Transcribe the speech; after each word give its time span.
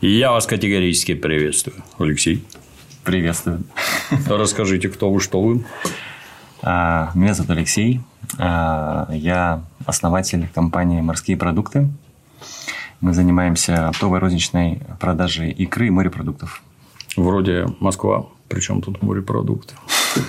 Я 0.00 0.32
вас 0.32 0.46
категорически 0.46 1.12
приветствую, 1.12 1.76
Алексей. 1.98 2.42
Приветствую. 3.04 3.64
Расскажите, 4.26 4.88
кто 4.88 5.12
вы, 5.12 5.20
что 5.20 5.42
вы. 5.42 5.66
А, 6.62 7.10
меня 7.14 7.34
зовут 7.34 7.50
Алексей. 7.50 8.00
А, 8.38 9.10
я 9.12 9.62
основатель 9.84 10.48
компании 10.54 11.02
«Морские 11.02 11.36
продукты». 11.36 11.90
Мы 13.02 13.12
занимаемся 13.12 13.88
оптовой 13.88 14.20
розничной 14.20 14.80
продажей 14.98 15.50
икры 15.50 15.88
и 15.88 15.90
морепродуктов. 15.90 16.62
Вроде 17.18 17.66
Москва, 17.78 18.24
причем 18.48 18.80
тут 18.80 19.02
морепродукты. 19.02 19.74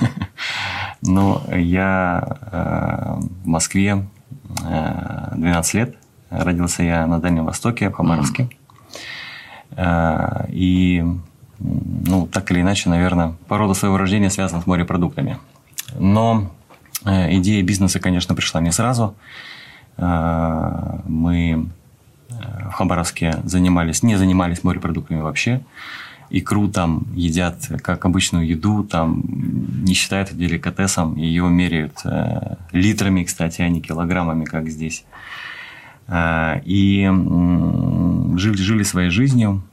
Ну, 1.03 1.41
я 1.49 2.37
э, 2.51 3.21
в 3.43 3.47
Москве 3.47 4.05
12 4.61 5.73
лет. 5.73 5.95
Родился 6.29 6.83
я 6.83 7.07
на 7.07 7.19
Дальнем 7.19 7.45
Востоке, 7.45 7.89
в 7.89 7.93
Хабаровске. 7.93 8.49
Э, 9.71 10.45
и, 10.49 11.03
ну, 11.59 12.27
так 12.27 12.51
или 12.51 12.61
иначе, 12.61 12.89
наверное, 12.89 13.35
по 13.47 13.57
роду 13.57 13.73
своего 13.73 13.97
рождения 13.97 14.29
связан 14.29 14.61
с 14.61 14.67
морепродуктами. 14.67 15.37
Но 15.97 16.51
э, 17.05 17.35
идея 17.37 17.63
бизнеса, 17.63 17.99
конечно, 17.99 18.35
пришла 18.35 18.61
не 18.61 18.71
сразу. 18.71 19.15
Мы 19.97 21.67
в 22.29 22.71
Хабаровске 22.71 23.39
занимались, 23.43 24.01
не 24.01 24.15
занимались 24.15 24.63
морепродуктами 24.63 25.19
вообще 25.19 25.61
икру 26.31 26.69
там 26.69 27.05
едят 27.13 27.69
как 27.83 28.05
обычную 28.05 28.47
еду, 28.47 28.83
там 28.83 29.23
не 29.83 29.93
считают 29.93 30.29
это 30.29 30.37
деликатесом, 30.37 31.15
ее 31.17 31.47
меряют 31.49 31.99
э, 32.05 32.55
литрами, 32.71 33.23
кстати, 33.23 33.61
а 33.61 33.69
не 33.69 33.81
килограммами, 33.81 34.45
как 34.45 34.69
здесь. 34.69 35.03
Э, 36.11 36.61
и 36.65 37.09
жили, 38.37 38.57
жили 38.57 38.83
своей 38.83 39.09
жизнью. 39.09 39.63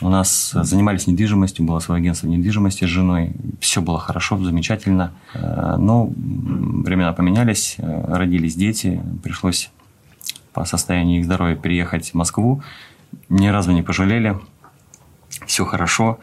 У 0.00 0.08
нас 0.08 0.50
занимались 0.54 1.06
недвижимостью, 1.06 1.64
было 1.64 1.78
свое 1.78 2.00
агентство 2.00 2.28
недвижимости 2.28 2.84
с 2.84 2.88
женой. 2.88 3.32
Все 3.60 3.80
было 3.80 3.98
хорошо, 3.98 4.36
замечательно. 4.44 5.12
Э, 5.32 5.76
но 5.78 6.12
времена 6.16 7.12
поменялись, 7.12 7.76
э, 7.78 8.04
родились 8.08 8.56
дети, 8.56 9.00
пришлось 9.22 9.70
по 10.52 10.64
состоянию 10.64 11.20
их 11.20 11.24
здоровья 11.24 11.56
переехать 11.56 12.10
в 12.10 12.14
Москву. 12.14 12.62
Ни 13.28 13.46
разу 13.48 13.72
не 13.72 13.82
пожалели 13.82 14.36
все 15.46 15.64
хорошо. 15.64 16.18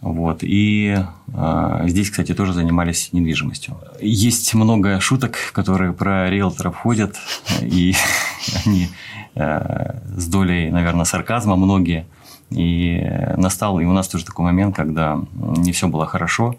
Вот. 0.00 0.38
И 0.42 0.96
э, 1.26 1.80
здесь, 1.86 2.10
кстати, 2.10 2.32
тоже 2.32 2.52
занимались 2.52 3.12
недвижимостью. 3.12 3.76
Есть 4.00 4.54
много 4.54 5.00
шуток, 5.00 5.36
которые 5.52 5.92
про 5.92 6.30
риэлторов 6.30 6.76
ходят, 6.76 7.16
и 7.62 7.94
они 8.66 8.88
э, 9.34 10.00
с 10.16 10.26
долей, 10.26 10.70
наверное, 10.70 11.04
сарказма 11.04 11.56
многие. 11.56 12.06
И 12.50 13.06
настал 13.36 13.78
и 13.78 13.84
у 13.84 13.92
нас 13.92 14.08
тоже 14.08 14.24
такой 14.24 14.46
момент, 14.46 14.74
когда 14.74 15.20
не 15.34 15.72
все 15.72 15.86
было 15.86 16.06
хорошо 16.06 16.56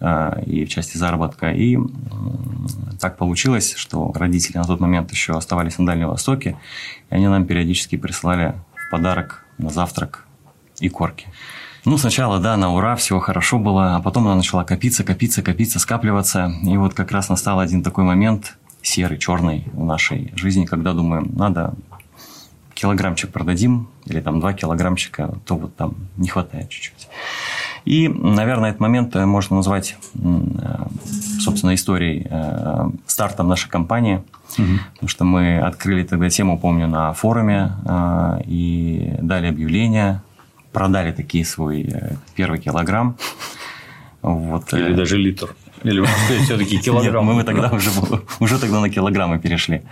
э, 0.00 0.42
и 0.44 0.64
в 0.64 0.68
части 0.68 0.98
заработка. 0.98 1.50
И 1.50 1.76
э, 1.76 1.80
так 3.00 3.16
получилось, 3.16 3.74
что 3.76 4.12
родители 4.14 4.58
на 4.58 4.64
тот 4.64 4.80
момент 4.80 5.10
еще 5.12 5.36
оставались 5.36 5.78
на 5.78 5.86
Дальнем 5.86 6.08
Востоке, 6.08 6.56
и 7.10 7.14
они 7.14 7.28
нам 7.28 7.46
периодически 7.46 7.96
присылали 7.96 8.54
в 8.74 8.90
подарок 8.90 9.44
на 9.58 9.70
завтрак 9.70 10.26
и 10.80 10.88
корки. 10.88 11.26
Ну, 11.86 11.96
сначала, 11.96 12.38
да, 12.38 12.58
на 12.58 12.74
ура, 12.74 12.94
все 12.96 13.18
хорошо 13.20 13.58
было, 13.58 13.96
а 13.96 14.00
потом 14.00 14.26
она 14.26 14.36
начала 14.36 14.64
копиться, 14.64 15.02
копиться, 15.02 15.42
копиться, 15.42 15.78
скапливаться. 15.78 16.52
И 16.62 16.76
вот 16.76 16.92
как 16.92 17.10
раз 17.10 17.30
настал 17.30 17.58
один 17.58 17.82
такой 17.82 18.04
момент, 18.04 18.58
серый, 18.82 19.18
черный 19.18 19.66
в 19.72 19.84
нашей 19.84 20.32
жизни, 20.36 20.64
когда 20.64 20.92
думаем, 20.92 21.30
надо 21.34 21.74
килограммчик 22.74 23.30
продадим, 23.30 23.88
или 24.06 24.20
там 24.20 24.40
два 24.40 24.54
килограммчика, 24.54 25.38
то 25.44 25.56
вот 25.56 25.76
там 25.76 25.94
не 26.16 26.28
хватает 26.28 26.70
чуть-чуть. 26.70 27.08
И, 27.84 28.08
наверное, 28.08 28.70
этот 28.70 28.80
момент 28.80 29.14
можно 29.14 29.56
назвать, 29.56 29.96
э, 30.14 30.86
собственно, 31.40 31.74
историей, 31.74 32.26
э, 32.30 32.90
стартом 33.06 33.48
нашей 33.48 33.68
компании, 33.68 34.22
угу. 34.58 34.78
потому 34.94 35.08
что 35.08 35.24
мы 35.24 35.58
открыли 35.58 36.04
тогда 36.04 36.30
тему, 36.30 36.58
помню, 36.58 36.88
на 36.88 37.12
форуме 37.12 37.72
э, 37.84 38.40
и 38.46 39.14
дали 39.20 39.46
объявление 39.46 40.22
продали 40.72 41.12
такие 41.12 41.44
свой 41.44 41.82
э, 41.82 42.14
первый 42.34 42.60
килограмм. 42.60 43.16
Вот. 44.22 44.72
Или 44.72 44.92
э, 44.92 44.94
даже 44.94 45.16
литр. 45.16 45.54
Или 45.82 46.04
все-таки 46.44 46.78
килограмм. 46.78 47.26
Нет, 47.26 47.36
мы 47.36 47.44
тогда 47.44 47.70
уже, 47.70 47.90
уже 48.40 48.58
тогда 48.58 48.80
на 48.80 48.90
килограммы 48.90 49.38
перешли. 49.38 49.82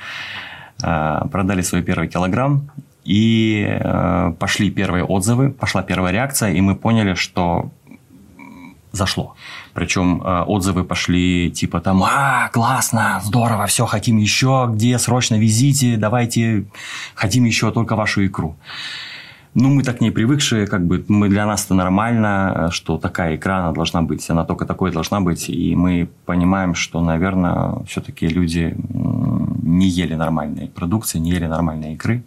А, 0.82 1.26
продали 1.28 1.62
свой 1.62 1.82
первый 1.82 2.08
килограмм. 2.08 2.70
И 3.04 3.66
э, 3.66 4.32
пошли 4.38 4.70
первые 4.70 5.04
отзывы, 5.04 5.50
пошла 5.50 5.82
первая 5.82 6.12
реакция, 6.12 6.52
и 6.52 6.60
мы 6.60 6.76
поняли, 6.76 7.14
что 7.14 7.70
зашло. 8.92 9.34
Причем 9.72 10.22
отзывы 10.24 10.82
пошли 10.82 11.50
типа 11.50 11.80
там, 11.80 12.02
а, 12.02 12.48
классно, 12.48 13.20
здорово, 13.22 13.66
все, 13.66 13.86
хотим 13.86 14.16
еще, 14.16 14.68
где, 14.72 14.98
срочно 14.98 15.36
везите, 15.36 15.96
давайте, 15.96 16.64
хотим 17.14 17.44
еще 17.44 17.70
только 17.70 17.96
вашу 17.96 18.26
икру. 18.26 18.56
Ну, 19.54 19.70
мы 19.70 19.82
так 19.82 20.00
не 20.00 20.10
привыкшие, 20.10 20.66
как 20.66 20.86
бы 20.86 21.04
мы 21.08 21.28
для 21.28 21.46
нас 21.46 21.64
это 21.64 21.74
нормально, 21.74 22.68
что 22.70 22.98
такая 22.98 23.36
икра 23.36 23.58
она 23.58 23.72
должна 23.72 24.02
быть, 24.02 24.28
она 24.30 24.44
только 24.44 24.66
такой 24.66 24.92
должна 24.92 25.20
быть, 25.20 25.48
и 25.48 25.74
мы 25.74 26.08
понимаем, 26.26 26.74
что, 26.74 27.00
наверное, 27.00 27.82
все-таки 27.86 28.28
люди 28.28 28.76
не 29.68 29.88
ели 29.88 30.14
нормальной 30.14 30.68
продукции, 30.68 31.18
не 31.18 31.30
ели 31.30 31.46
нормальной 31.46 31.94
икры. 31.94 32.22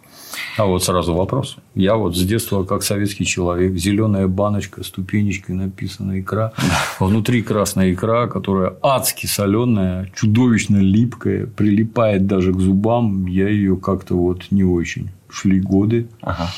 А 0.56 0.64
вот 0.64 0.84
сразу 0.84 1.14
вопрос. 1.14 1.56
Я 1.74 1.96
вот 1.96 2.16
с 2.16 2.22
детства, 2.24 2.64
как 2.64 2.82
советский 2.82 3.24
человек, 3.24 3.76
зеленая 3.76 4.26
баночка, 4.28 4.82
ступенечкой 4.82 5.56
написана 5.56 6.20
икра, 6.20 6.52
внутри 7.00 7.42
красная 7.42 7.92
икра, 7.92 8.26
которая 8.26 8.74
адски 8.82 9.26
соленая, 9.26 10.10
чудовищно 10.14 10.78
липкая, 10.78 11.46
прилипает 11.46 12.26
даже 12.26 12.52
к 12.52 12.60
зубам, 12.60 13.26
я 13.26 13.48
ее 13.48 13.76
как-то 13.76 14.16
вот 14.16 14.46
не 14.50 14.64
очень. 14.64 15.10
Шли 15.30 15.60
годы. 15.60 16.08
Ага. 16.20 16.48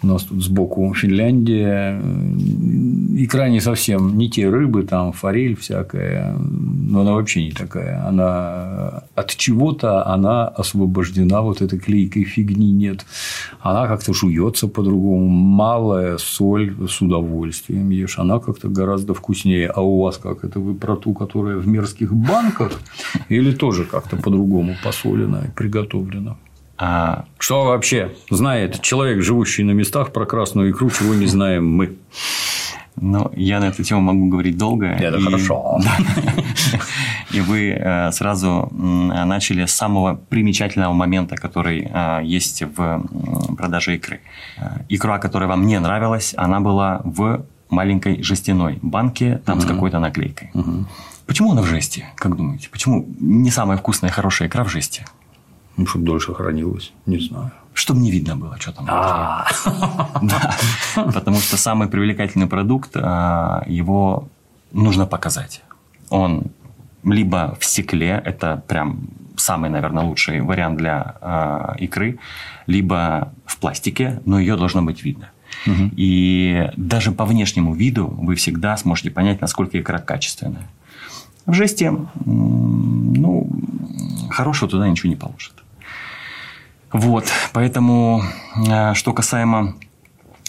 У 0.00 0.06
нас 0.06 0.22
тут 0.22 0.42
сбоку 0.42 0.94
Финляндия. 0.94 2.00
Икра 3.16 3.48
не 3.48 3.60
совсем 3.60 4.16
не 4.16 4.30
те 4.30 4.48
рыбы, 4.48 4.84
там 4.84 5.12
форель 5.12 5.56
всякая, 5.56 6.36
но 6.38 7.00
она 7.00 7.14
вообще 7.14 7.44
не 7.44 7.50
такая. 7.50 8.06
Она 8.06 9.02
от 9.16 9.34
чего-то 9.36 10.06
она 10.06 10.46
освобождена, 10.46 11.42
вот 11.42 11.62
этой 11.62 11.80
клейкой 11.80 12.22
фигни 12.24 12.70
нет. 12.70 13.04
Она 13.60 13.88
как-то 13.88 14.14
жуется 14.14 14.68
по-другому. 14.68 15.28
Малая 15.28 16.16
соль 16.18 16.76
с 16.88 17.00
удовольствием 17.00 17.90
ешь. 17.90 18.18
Она 18.18 18.38
как-то 18.38 18.68
гораздо 18.68 19.14
вкуснее. 19.14 19.68
А 19.68 19.80
у 19.80 20.02
вас 20.02 20.18
как? 20.18 20.44
Это 20.44 20.60
вы 20.60 20.74
про 20.74 20.96
ту, 20.96 21.12
которая 21.12 21.56
в 21.56 21.66
мерзких 21.66 22.14
банках? 22.14 22.72
Или 23.28 23.52
тоже 23.52 23.84
как-то 23.84 24.16
по-другому 24.16 24.76
посолена 24.84 25.46
и 25.46 25.50
приготовлена? 25.50 26.36
А... 26.78 27.24
Что 27.38 27.64
вообще 27.64 28.14
знает 28.30 28.80
человек, 28.80 29.22
живущий 29.22 29.64
на 29.64 29.72
местах, 29.72 30.12
про 30.12 30.26
красную 30.26 30.70
икру, 30.70 30.90
чего 30.90 31.14
не 31.14 31.26
знаем 31.26 31.68
мы? 31.68 31.96
Ну, 33.00 33.30
я 33.36 33.60
на 33.60 33.66
эту 33.68 33.82
тему 33.84 34.00
могу 34.00 34.28
говорить 34.28 34.56
долго. 34.56 34.86
Это 34.86 35.18
и... 35.18 35.22
хорошо. 35.22 35.80
И 37.30 37.40
вы 37.40 37.70
э, 37.70 38.10
сразу 38.12 38.70
начали 38.72 39.66
с 39.66 39.74
самого 39.74 40.14
примечательного 40.14 40.92
момента, 40.94 41.36
который 41.36 41.88
э, 41.92 42.20
есть 42.24 42.62
в 42.62 43.04
продаже 43.56 43.96
икры. 43.96 44.20
Э, 44.56 44.80
икра, 44.88 45.18
которая 45.18 45.48
вам 45.48 45.66
не 45.66 45.78
нравилась, 45.78 46.34
она 46.36 46.60
была 46.60 47.02
в 47.04 47.44
маленькой 47.68 48.22
жестяной 48.22 48.78
банке, 48.82 49.42
там 49.44 49.60
с 49.60 49.66
какой-то 49.66 49.98
наклейкой. 49.98 50.50
Почему 51.26 51.52
она 51.52 51.60
в 51.60 51.66
жесте, 51.66 52.06
как 52.16 52.36
думаете? 52.36 52.68
Почему 52.70 53.06
не 53.20 53.50
самая 53.50 53.76
вкусная, 53.76 54.10
хорошая 54.10 54.48
икра 54.48 54.64
в 54.64 54.70
жесте? 54.70 55.04
Ну, 55.78 55.86
чтобы 55.86 56.04
дольше 56.04 56.34
хранилось, 56.34 56.92
не 57.06 57.20
знаю. 57.20 57.52
Чтобы 57.72 58.00
не 58.00 58.10
видно 58.10 58.36
было, 58.36 58.58
что 58.58 58.72
там. 58.72 58.86
А. 58.88 59.46
Потому 61.14 61.38
что 61.38 61.56
самый 61.56 61.86
привлекательный 61.86 62.48
продукт, 62.48 62.90
а, 62.96 63.62
его 63.68 64.28
нужно 64.72 65.06
показать. 65.06 65.62
Он 66.10 66.42
либо 67.04 67.56
в 67.60 67.64
стекле, 67.64 68.20
это 68.24 68.60
прям 68.66 69.08
самый, 69.36 69.70
наверное, 69.70 70.02
лучший 70.02 70.40
вариант 70.40 70.78
для 70.78 71.14
а, 71.20 71.76
икры, 71.78 72.18
либо 72.66 73.32
в 73.46 73.58
пластике, 73.58 74.20
но 74.24 74.40
ее 74.40 74.56
должно 74.56 74.82
быть 74.82 75.04
видно. 75.04 75.30
Угу. 75.64 75.90
И 75.96 76.70
даже 76.76 77.12
по 77.12 77.24
внешнему 77.24 77.72
виду 77.72 78.08
вы 78.08 78.34
всегда 78.34 78.76
сможете 78.76 79.12
понять, 79.12 79.40
насколько 79.40 79.78
икра 79.80 80.00
качественная. 80.00 80.68
В 81.46 81.52
жесте, 81.52 81.94
ну, 82.24 83.48
хорошего 84.30 84.68
туда 84.68 84.88
ничего 84.88 85.08
не 85.08 85.16
положит. 85.16 85.54
Вот, 86.92 87.26
поэтому, 87.52 88.22
э, 88.66 88.94
что 88.94 89.12
касаемо 89.12 89.74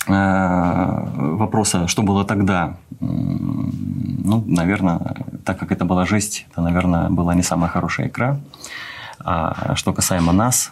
э, 0.08 1.06
вопроса, 1.36 1.88
что 1.88 2.02
было 2.02 2.24
тогда, 2.24 2.78
ну, 3.02 4.44
наверное, 4.48 5.18
так 5.44 5.60
как 5.60 5.74
это 5.74 5.84
была 5.84 6.06
жесть, 6.06 6.46
это, 6.50 6.62
наверное, 6.62 7.10
была 7.10 7.36
не 7.36 7.44
самая 7.44 7.70
хорошая 7.70 8.08
игра. 8.08 8.40
А 9.20 9.76
что 9.76 9.92
касаемо 9.92 10.32
нас, 10.32 10.72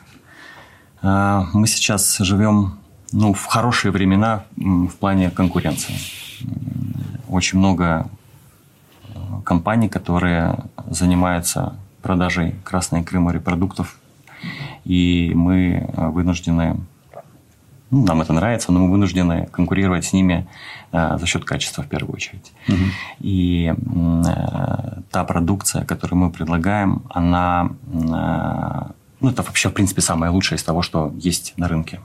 э, 1.02 1.42
мы 1.54 1.68
сейчас 1.68 2.18
живем 2.20 2.80
ну, 3.12 3.34
в 3.34 3.46
хорошие 3.46 3.92
времена 3.92 4.44
в 4.56 4.96
плане 5.00 5.32
конкуренции. 5.32 5.96
Очень 7.28 7.60
много 7.60 8.08
компаний, 9.44 9.90
которые 9.90 10.64
занимаются 10.90 11.76
продажей 12.02 12.56
красной 12.64 13.02
икры 13.02 13.20
морепродуктов, 13.20 13.98
и 14.86 15.32
мы 15.36 15.90
э, 15.96 16.10
вынуждены, 16.10 16.78
ну, 17.92 18.06
нам 18.06 18.22
это 18.22 18.34
нравится, 18.34 18.72
но 18.72 18.80
мы 18.80 18.92
вынуждены 18.92 19.48
конкурировать 19.52 20.06
с 20.06 20.14
ними 20.14 20.48
э, 20.92 21.18
за 21.20 21.26
счет 21.26 21.46
качества 21.46 21.84
в 21.84 21.88
первую 21.88 22.14
очередь. 22.14 22.52
Угу. 22.68 22.78
И 23.20 23.74
э, 23.74 25.02
та 25.12 25.24
продукция, 25.24 25.86
которую 25.86 26.20
мы 26.20 26.32
предлагаем, 26.32 27.04
она, 27.10 27.72
ну, 29.20 29.30
это 29.30 29.44
вообще, 29.44 29.70
в 29.70 29.74
принципе, 29.74 30.02
самое 30.02 30.32
лучшее 30.32 30.58
из 30.58 30.64
того, 30.64 30.82
что 30.82 31.14
есть 31.18 31.54
на 31.58 31.68
рынке. 31.68 32.00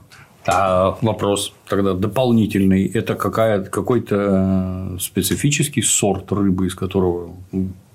А 0.45 0.97
вопрос 1.01 1.53
тогда 1.67 1.93
дополнительный. 1.93 2.85
Это 2.85 3.15
какая, 3.15 3.63
какой-то 3.63 4.97
специфический 4.99 5.81
сорт 5.81 6.31
рыбы, 6.31 6.67
из 6.67 6.75
которого, 6.75 7.33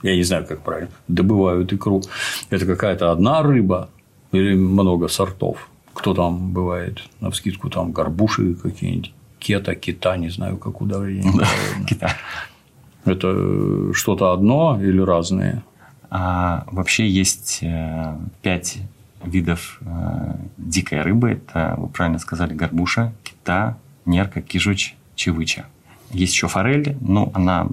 я 0.02 0.16
не 0.16 0.22
знаю, 0.22 0.46
как 0.46 0.60
правильно, 0.62 0.90
добывают 1.08 1.72
икру. 1.72 2.02
Это 2.48 2.64
какая-то 2.64 3.12
одна 3.12 3.42
рыба 3.42 3.90
или 4.32 4.54
много 4.54 5.08
сортов? 5.08 5.68
Кто 5.94 6.14
там 6.14 6.52
бывает? 6.52 7.02
На 7.20 7.30
вскидку 7.30 7.70
там 7.70 7.92
горбуши 7.92 8.54
какие-нибудь, 8.54 9.12
кета, 9.38 9.74
кита, 9.74 10.16
не 10.16 10.28
знаю, 10.28 10.56
как 10.56 10.80
ударение. 10.80 11.32
Кита. 11.88 12.12
Это 13.04 13.92
что-то 13.94 14.32
одно 14.32 14.78
или 14.80 15.00
разные? 15.00 15.62
А, 16.10 16.64
вообще 16.70 17.08
есть 17.08 17.60
э, 17.62 18.16
пять 18.42 18.78
видов 19.24 19.80
э, 19.80 20.34
дикой 20.56 21.02
рыбы. 21.02 21.30
Это, 21.30 21.74
вы 21.76 21.88
правильно 21.88 22.18
сказали, 22.18 22.54
горбуша, 22.54 23.12
кита, 23.22 23.76
нерка, 24.04 24.40
кижуч, 24.40 24.94
чевыча. 25.14 25.66
Есть 26.10 26.32
еще 26.34 26.48
форель, 26.48 26.96
но 27.00 27.30
она 27.34 27.68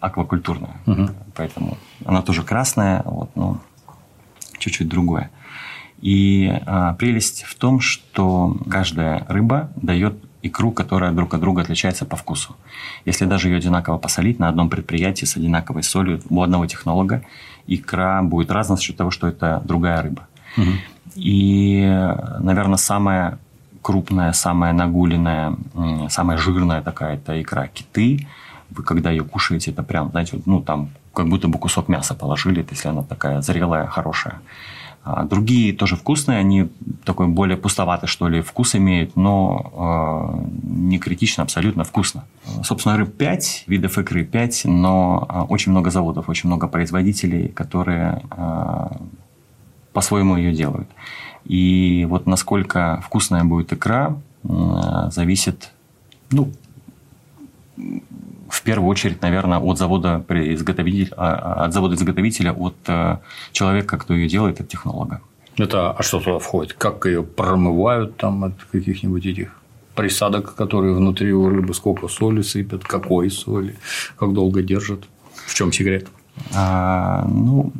аквакультурная, 0.00 0.80
угу. 0.86 1.08
поэтому 1.34 1.78
она 2.04 2.22
тоже 2.22 2.42
красная, 2.42 3.02
вот, 3.04 3.30
но 3.36 3.60
чуть-чуть 4.62 4.88
другое. 4.88 5.30
И 6.00 6.52
а, 6.66 6.94
прелесть 6.94 7.44
в 7.44 7.54
том, 7.54 7.80
что 7.80 8.56
каждая 8.68 9.24
рыба 9.28 9.70
дает 9.76 10.14
икру, 10.42 10.72
которая 10.72 11.12
друг 11.12 11.34
от 11.34 11.40
друга 11.40 11.62
отличается 11.62 12.04
по 12.04 12.16
вкусу. 12.16 12.56
Если 13.04 13.26
даже 13.26 13.48
ее 13.48 13.58
одинаково 13.58 13.98
посолить 13.98 14.38
на 14.38 14.48
одном 14.48 14.68
предприятии 14.68 15.24
с 15.24 15.36
одинаковой 15.36 15.84
солью 15.84 16.20
у 16.28 16.42
одного 16.42 16.66
технолога, 16.66 17.22
икра 17.66 18.22
будет 18.22 18.50
разная 18.50 18.76
за 18.76 18.82
счет 18.82 18.96
того, 18.96 19.10
что 19.10 19.28
это 19.28 19.62
другая 19.64 20.02
рыба. 20.02 20.26
Угу. 20.56 20.70
И, 21.14 21.82
наверное, 22.40 22.76
самая 22.76 23.38
крупная, 23.82 24.32
самая 24.32 24.72
нагуленная, 24.72 25.56
самая 26.08 26.38
жирная 26.38 26.82
такая 26.82 27.16
это 27.16 27.40
икра 27.40 27.68
киты. 27.68 28.26
Вы 28.70 28.82
когда 28.82 29.10
ее 29.10 29.24
кушаете, 29.24 29.70
это 29.70 29.82
прям, 29.82 30.10
знаете, 30.10 30.40
ну 30.46 30.60
там 30.60 30.90
как 31.12 31.28
будто 31.28 31.48
бы 31.48 31.58
кусок 31.58 31.88
мяса 31.88 32.14
положили, 32.14 32.66
если 32.70 32.88
она 32.88 33.02
такая 33.02 33.40
зрелая, 33.42 33.86
хорошая. 33.86 34.40
А 35.04 35.24
другие 35.24 35.72
тоже 35.72 35.96
вкусные, 35.96 36.38
они 36.38 36.68
такой 37.04 37.26
более 37.26 37.56
пустоватый, 37.56 38.08
что 38.08 38.28
ли, 38.28 38.40
вкус 38.40 38.76
имеют, 38.76 39.16
но 39.16 40.36
э, 40.36 40.46
не 40.62 40.98
критично, 41.00 41.42
абсолютно 41.42 41.82
вкусно. 41.82 42.24
Собственно, 42.62 42.96
рыб 42.96 43.16
5, 43.16 43.64
видов 43.66 43.98
икры 43.98 44.24
5, 44.24 44.66
но 44.66 45.26
э, 45.28 45.40
очень 45.52 45.72
много 45.72 45.90
заводов, 45.90 46.28
очень 46.28 46.48
много 46.48 46.68
производителей, 46.68 47.48
которые 47.48 48.22
э, 48.30 48.86
по-своему 49.92 50.36
ее 50.36 50.52
делают. 50.52 50.88
И 51.46 52.06
вот 52.08 52.26
насколько 52.26 53.02
вкусная 53.04 53.42
будет 53.42 53.72
икра, 53.72 54.16
э, 54.44 54.48
зависит, 55.10 55.72
ну, 56.30 56.52
в 58.62 58.64
первую 58.64 58.88
очередь, 58.88 59.20
наверное, 59.22 59.58
от 59.58 59.76
завода 59.76 60.24
изготовителя, 60.28 61.14
а, 61.16 61.34
а, 61.34 61.64
от 61.64 61.72
завода 61.72 61.96
изготовителя, 61.96 62.52
от 62.52 62.76
человека, 63.50 63.98
кто 63.98 64.14
ее 64.14 64.28
делает, 64.28 64.60
от 64.60 64.68
технолога. 64.68 65.20
Это, 65.58 65.90
а 65.90 66.02
что 66.02 66.20
туда 66.20 66.38
входит? 66.38 66.74
Как 66.74 67.04
ее 67.04 67.24
промывают 67.24 68.16
там 68.16 68.44
от 68.44 68.54
каких-нибудь 68.70 69.26
этих 69.26 69.48
присадок, 69.96 70.54
которые 70.54 70.94
внутри 70.94 71.32
у 71.32 71.48
рыбы, 71.48 71.74
сколько 71.74 72.06
соли 72.06 72.42
сыпят, 72.42 72.84
какой 72.84 73.30
соли, 73.30 73.74
как 74.16 74.32
долго 74.32 74.62
держат? 74.62 75.04
В 75.46 75.54
чем 75.54 75.72
секрет? 75.72 76.06
А, 76.54 77.26
ну, 77.28 77.72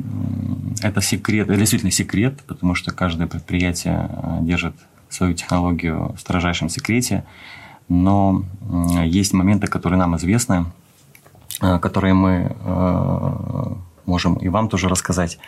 это 0.81 1.01
секрет, 1.01 1.49
это 1.49 1.57
действительно 1.57 1.91
секрет, 1.91 2.41
потому 2.45 2.75
что 2.75 2.91
каждое 2.91 3.25
предприятие 3.27 4.09
э, 4.11 4.37
держит 4.41 4.75
свою 5.09 5.33
технологию 5.33 6.13
в 6.13 6.19
строжайшем 6.19 6.69
секрете 6.69 7.23
но 7.89 8.43
есть 9.05 9.33
моменты, 9.33 9.67
которые 9.67 9.99
нам 9.99 10.15
известны, 10.15 10.65
э, 11.61 11.79
которые 11.79 12.13
мы 12.13 12.55
э, 12.59 13.73
можем 14.05 14.35
и 14.35 14.49
вам 14.49 14.69
тоже 14.69 14.89
рассказать. 14.89 15.39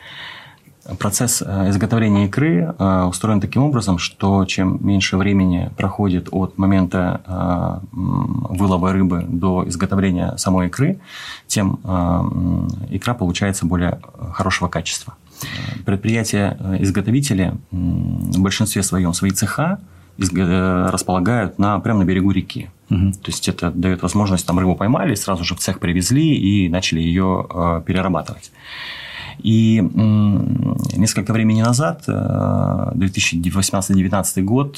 Процесс 0.99 1.41
э, 1.41 1.69
изготовления 1.69 2.25
икры 2.25 2.71
устроен 3.07 3.41
таким 3.41 3.63
образом, 3.63 3.97
что 3.97 4.45
чем 4.45 4.77
меньше 4.85 5.17
времени 5.17 5.71
проходит 5.77 6.29
от 6.31 6.57
момента 6.57 7.81
вылова 7.91 8.93
рыбы 8.93 9.25
до 9.27 9.67
изготовления 9.67 10.37
самой 10.37 10.67
икры, 10.67 10.99
тем 11.47 11.79
икра 12.91 13.13
получается 13.15 13.65
более 13.65 13.99
хорошего 14.33 14.67
качества. 14.67 15.15
Предприятия-изготовители 15.85 17.53
в 17.71 18.39
большинстве 18.39 18.83
своем 18.83 19.13
свои 19.13 19.31
цеха 19.31 19.79
располагают 20.17 21.59
на, 21.59 21.79
прямо 21.79 21.99
на 21.99 22.05
берегу 22.05 22.31
реки. 22.31 22.69
Угу. 22.89 23.11
То 23.11 23.31
есть 23.31 23.47
это 23.47 23.71
дает 23.71 24.01
возможность, 24.01 24.45
там 24.45 24.59
рыбу 24.59 24.75
поймали, 24.75 25.15
сразу 25.15 25.43
же 25.43 25.55
в 25.55 25.59
цех 25.59 25.79
привезли 25.79 26.35
и 26.35 26.69
начали 26.69 27.01
ее 27.01 27.45
э, 27.49 27.81
перерабатывать. 27.85 28.51
И 29.39 29.81
несколько 30.95 31.33
времени 31.33 31.61
назад, 31.61 32.05
2018-2019 32.07 34.23
э, 34.35 34.41
год, 34.41 34.77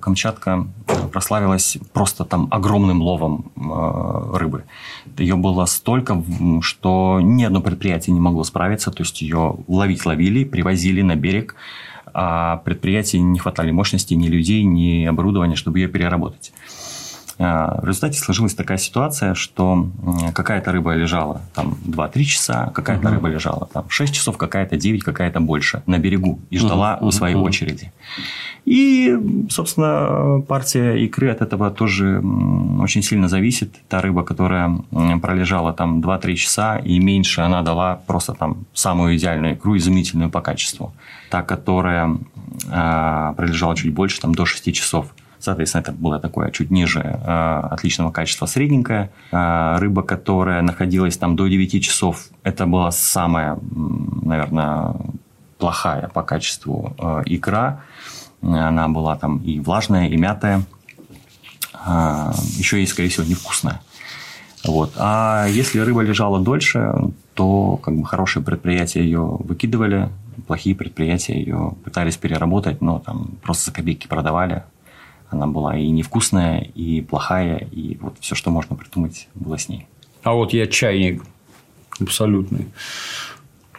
Камчатка 0.00 0.66
прославилась 1.12 1.76
просто 1.92 2.24
там 2.24 2.48
огромным 2.50 3.02
ловом 3.02 3.52
рыбы. 4.34 4.64
Ее 5.18 5.36
было 5.36 5.66
столько, 5.66 6.24
что 6.62 7.20
ни 7.22 7.44
одно 7.44 7.60
предприятие 7.60 8.14
не 8.14 8.20
могло 8.20 8.44
справиться. 8.44 8.90
То 8.90 9.02
есть 9.02 9.20
ее 9.20 9.56
ловить 9.68 10.06
ловили, 10.06 10.44
привозили 10.44 11.02
на 11.02 11.14
берег 11.14 11.54
а 12.14 12.58
предприятий 12.58 13.20
не 13.20 13.38
хватали 13.38 13.70
мощности 13.70 14.14
ни 14.14 14.28
людей, 14.28 14.64
ни 14.64 15.04
оборудования, 15.04 15.56
чтобы 15.56 15.78
ее 15.78 15.88
переработать. 15.88 16.52
А, 17.38 17.80
в 17.80 17.86
результате 17.86 18.18
сложилась 18.18 18.54
такая 18.54 18.78
ситуация, 18.78 19.34
что 19.34 19.88
какая-то 20.34 20.72
рыба 20.72 20.94
лежала 20.94 21.42
там 21.54 21.76
2-3 21.84 22.22
часа, 22.24 22.72
какая-то 22.74 23.08
угу. 23.08 23.14
рыба 23.14 23.28
лежала 23.28 23.68
там 23.72 23.88
6 23.88 24.14
часов, 24.14 24.36
какая-то 24.36 24.76
9, 24.76 25.02
какая-то 25.02 25.40
больше 25.40 25.82
на 25.86 25.98
берегу 25.98 26.40
и 26.50 26.58
ждала 26.58 26.98
угу. 27.00 27.10
своей 27.10 27.34
угу. 27.34 27.44
очереди. 27.44 27.92
И, 28.64 29.18
собственно, 29.50 30.40
партия 30.46 30.94
икры 31.04 31.30
от 31.30 31.42
этого 31.42 31.70
тоже 31.70 32.22
очень 32.80 33.02
сильно 33.02 33.28
зависит. 33.28 33.74
Та 33.88 34.00
рыба, 34.00 34.22
которая 34.22 34.78
пролежала 35.20 35.72
там 35.72 36.00
2-3 36.00 36.34
часа 36.34 36.76
и 36.78 36.98
меньше, 37.00 37.40
она 37.40 37.62
дала 37.62 38.00
просто 38.06 38.34
там 38.34 38.66
самую 38.72 39.16
идеальную 39.16 39.54
икру, 39.54 39.76
изумительную 39.76 40.30
по 40.30 40.40
качеству. 40.40 40.92
Та, 41.30 41.42
которая 41.42 42.18
э, 42.70 43.34
пролежала 43.36 43.74
чуть 43.74 43.92
больше, 43.92 44.20
там 44.20 44.34
до 44.34 44.44
6 44.44 44.72
часов, 44.74 45.06
Соответственно, 45.42 45.82
это 45.82 45.90
было 45.90 46.20
такое 46.20 46.52
чуть 46.52 46.70
ниже 46.70 47.00
э, 47.00 47.60
отличного 47.72 48.12
качества 48.12 48.46
средненькое. 48.46 49.10
Э, 49.32 49.76
рыба, 49.78 50.04
которая 50.04 50.62
находилась 50.62 51.16
там 51.16 51.34
до 51.34 51.48
9 51.48 51.82
часов, 51.82 52.26
это 52.44 52.64
была 52.64 52.92
самая, 52.92 53.58
наверное, 54.22 54.94
плохая 55.58 56.08
по 56.14 56.22
качеству 56.22 56.94
э, 56.96 57.22
икра. 57.26 57.80
Она 58.40 58.86
была 58.86 59.16
там 59.16 59.38
и 59.38 59.58
влажная, 59.58 60.08
и 60.08 60.16
мятая. 60.16 60.62
Еще 62.58 62.80
и, 62.82 62.86
скорее 62.86 63.08
всего, 63.08 63.26
невкусная. 63.26 63.80
Вот. 64.64 64.92
А 64.96 65.46
если 65.48 65.80
рыба 65.80 66.02
лежала 66.02 66.38
дольше, 66.38 66.94
то 67.34 67.78
как 67.78 67.96
бы 67.96 68.06
хорошие 68.06 68.44
предприятия 68.44 69.02
ее 69.02 69.20
выкидывали, 69.20 70.08
плохие 70.46 70.76
предприятия 70.76 71.34
ее 71.34 71.74
пытались 71.84 72.16
переработать, 72.16 72.80
но 72.80 73.00
там 73.00 73.32
просто 73.42 73.66
за 73.66 73.72
копейки 73.72 74.06
продавали. 74.06 74.62
Она 75.32 75.46
была 75.46 75.76
и 75.76 75.88
невкусная, 75.88 76.60
и 76.60 77.00
плохая, 77.00 77.56
и 77.56 77.96
вот 77.98 78.16
все, 78.20 78.34
что 78.34 78.50
можно 78.50 78.76
придумать, 78.76 79.28
было 79.34 79.58
с 79.58 79.68
ней. 79.68 79.86
А 80.22 80.34
вот 80.34 80.52
я 80.52 80.66
чайник 80.66 81.22
абсолютный. 82.00 82.68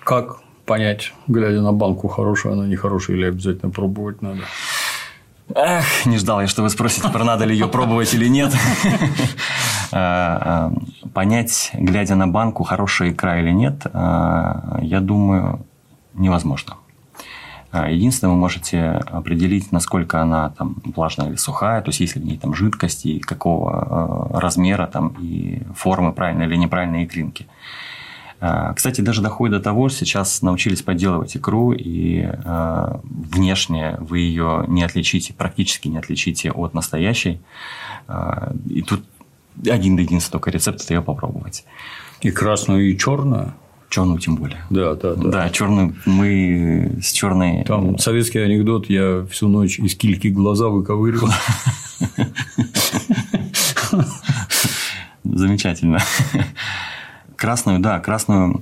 Как 0.03 0.41
понять, 0.65 1.13
глядя 1.27 1.61
на 1.61 1.71
банку, 1.71 2.07
хорошая 2.07 2.53
она, 2.53 2.65
нехорошая, 2.65 3.17
или 3.17 3.25
обязательно 3.25 3.71
пробовать 3.71 4.21
надо? 4.21 4.41
Эх, 5.55 6.05
не 6.05 6.17
ждал 6.17 6.41
я, 6.41 6.47
что 6.47 6.63
вы 6.63 6.69
спросите, 6.69 7.09
про 7.09 7.23
надо 7.23 7.45
ли 7.45 7.53
ее 7.53 7.67
пробовать 7.67 8.13
или 8.13 8.27
нет. 8.27 8.51
А, 9.95 10.71
а, 11.05 11.09
понять, 11.13 11.69
глядя 11.75 12.15
на 12.15 12.27
банку, 12.27 12.63
хорошая 12.63 13.11
икра 13.11 13.39
или 13.39 13.51
нет, 13.51 13.85
а, 13.93 14.79
я 14.81 15.01
думаю, 15.01 15.67
невозможно. 16.15 16.77
А, 17.73 17.89
единственное, 17.89 18.35
вы 18.35 18.39
можете 18.39 18.81
определить, 18.81 19.71
насколько 19.71 20.21
она 20.21 20.51
там 20.51 20.75
влажная 20.95 21.29
или 21.29 21.35
сухая, 21.37 21.81
то 21.81 21.89
есть 21.89 22.01
есть 22.01 22.15
ли 22.15 22.21
в 22.21 22.25
ней 22.25 22.37
там 22.37 22.53
жидкости, 22.53 23.17
какого 23.17 24.29
э, 24.31 24.37
размера 24.39 24.85
там 24.85 25.15
и 25.19 25.63
формы 25.75 26.13
правильной 26.13 26.45
или 26.45 26.55
неправильной 26.55 27.05
икринки. 27.05 27.47
А, 28.39 28.73
кстати, 28.73 29.01
даже 29.01 29.23
доходит 29.23 29.57
до 29.57 29.63
того, 29.63 29.89
сейчас 29.89 30.43
научились 30.43 30.83
подделывать 30.83 31.35
икру, 31.35 31.73
и 31.73 32.29
э, 32.31 32.99
внешне 33.03 33.97
вы 33.99 34.19
ее 34.19 34.65
не 34.67 34.83
отличите, 34.83 35.33
практически 35.33 35.87
не 35.87 35.97
отличите 35.97 36.51
от 36.51 36.75
настоящей. 36.75 37.41
Э, 38.07 38.53
и 38.69 38.83
тут 38.83 39.03
один 39.67 39.97
единственный 39.97 40.33
только 40.33 40.51
рецепт– 40.51 40.79
это 40.83 40.93
ее 40.93 41.01
попробовать. 41.01 41.65
И 42.21 42.29
красную, 42.29 42.91
и 42.91 42.97
черную? 42.99 43.55
Черную 43.93 44.17
тем 44.17 44.37
более. 44.37 44.57
Да, 44.71 44.95
да, 44.95 45.13
да. 45.13 45.29
Да, 45.29 45.49
черную 45.51 45.93
мы 46.07 46.97
с 46.99 47.11
черной. 47.11 47.63
Там 47.63 47.99
советский 47.99 48.39
анекдот, 48.39 48.89
я 48.89 49.23
всю 49.29 49.47
ночь 49.47 49.77
из 49.77 49.93
кильки 49.95 50.29
глаза 50.29 50.69
выковыривал. 50.69 51.29
Замечательно. 55.23 55.99
Красную, 57.35 57.81
да, 57.81 57.99
красную 57.99 58.57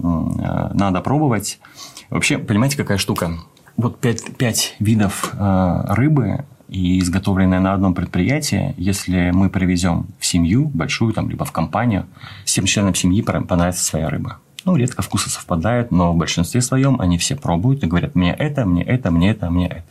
надо 0.74 1.00
пробовать. 1.00 1.62
Вообще, 2.10 2.38
понимаете, 2.38 2.76
какая 2.76 2.98
штука? 2.98 3.32
Вот 3.78 4.02
пять, 4.02 4.36
пять 4.36 4.76
видов 4.80 5.34
э, 5.34 5.84
рыбы 5.94 6.44
и 6.68 7.00
изготовленная 7.00 7.62
на 7.62 7.74
одном 7.74 7.94
предприятии, 7.94 8.76
если 8.76 9.32
мы 9.32 9.50
привезем 9.50 10.08
в 10.20 10.26
семью 10.26 10.68
большую, 10.68 11.14
там, 11.14 11.30
либо 11.30 11.46
в 11.46 11.54
компанию, 11.54 12.06
всем 12.44 12.66
членам 12.66 12.96
семьи 12.96 13.22
понравится 13.22 13.86
своя 13.86 14.10
рыба. 14.10 14.40
Ну, 14.66 14.76
редко 14.76 15.02
вкусы 15.02 15.30
совпадают, 15.30 15.92
но 15.92 16.14
в 16.14 16.18
большинстве 16.18 16.62
своем 16.62 17.00
они 17.02 17.18
все 17.18 17.36
пробуют 17.36 17.84
и 17.84 17.88
говорят, 17.88 18.16
мне 18.16 18.34
это, 18.34 18.66
мне 18.66 18.84
это, 18.84 19.12
мне 19.12 19.32
это, 19.32 19.50
мне 19.50 19.68
это. 19.68 19.84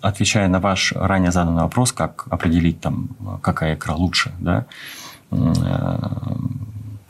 Отвечая 0.00 0.48
на 0.48 0.60
ваш 0.60 0.92
ранее 0.92 1.32
заданный 1.32 1.62
вопрос, 1.62 1.92
как 1.92 2.26
определить, 2.30 2.80
там, 2.80 3.08
какая 3.42 3.74
икра 3.74 3.94
лучше, 3.94 4.32
да, 4.38 4.66
э, 5.30 5.98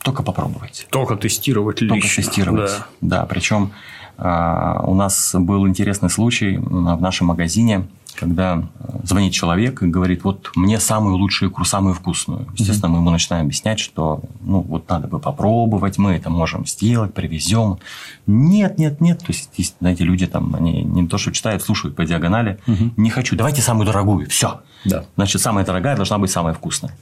только 0.01 0.23
попробовать. 0.23 0.87
Только 0.89 1.15
тестировать 1.15 1.81
лично. 1.81 1.95
Только 1.95 2.15
тестировать, 2.15 2.71
да. 3.01 3.19
да 3.19 3.25
причем 3.25 3.73
э, 4.17 4.79
у 4.83 4.95
нас 4.95 5.35
был 5.37 5.67
интересный 5.67 6.09
случай 6.09 6.57
в 6.57 7.01
нашем 7.01 7.27
магазине– 7.27 7.87
когда 8.19 8.63
э, 8.79 8.99
звонит 9.03 9.33
человек 9.33 9.81
и 9.81 9.87
говорит, 9.87 10.23
вот 10.23 10.51
мне 10.55 10.79
самую 10.79 11.15
лучшую 11.15 11.51
икру, 11.51 11.63
самую 11.63 11.93
вкусную. 11.95 12.47
Естественно, 12.53 12.89
mm-hmm. 12.89 12.93
мы 12.93 12.99
ему 12.99 13.09
начинаем 13.11 13.45
объяснять, 13.45 13.79
что 13.79 14.21
ну 14.41 14.59
вот 14.59 14.89
надо 14.89 15.07
бы 15.07 15.19
попробовать, 15.19 15.97
мы 15.97 16.11
это 16.11 16.29
можем 16.29 16.65
сделать, 16.65 17.13
привезем. 17.13 17.79
Нет, 18.27 18.77
нет, 18.77 18.99
нет. 18.99 19.19
То 19.19 19.27
есть, 19.29 19.49
есть 19.55 19.75
знаете, 19.79 20.03
люди 20.03 20.27
там, 20.27 20.53
они 20.53 20.83
не 20.83 21.07
то, 21.07 21.17
что 21.17 21.31
читают, 21.31 21.63
слушают 21.63 21.95
по 21.95 22.05
диагонали. 22.05 22.59
Mm-hmm. 22.67 22.91
Не 22.97 23.09
хочу, 23.09 23.35
давайте 23.37 23.61
самую 23.61 23.85
дорогую, 23.85 24.27
все. 24.29 24.61
Да. 24.85 25.05
Значит, 25.15 25.41
самая 25.41 25.65
дорогая 25.65 25.95
должна 25.95 26.17
быть 26.17 26.31
самая 26.31 26.53
вкусная. 26.53 26.95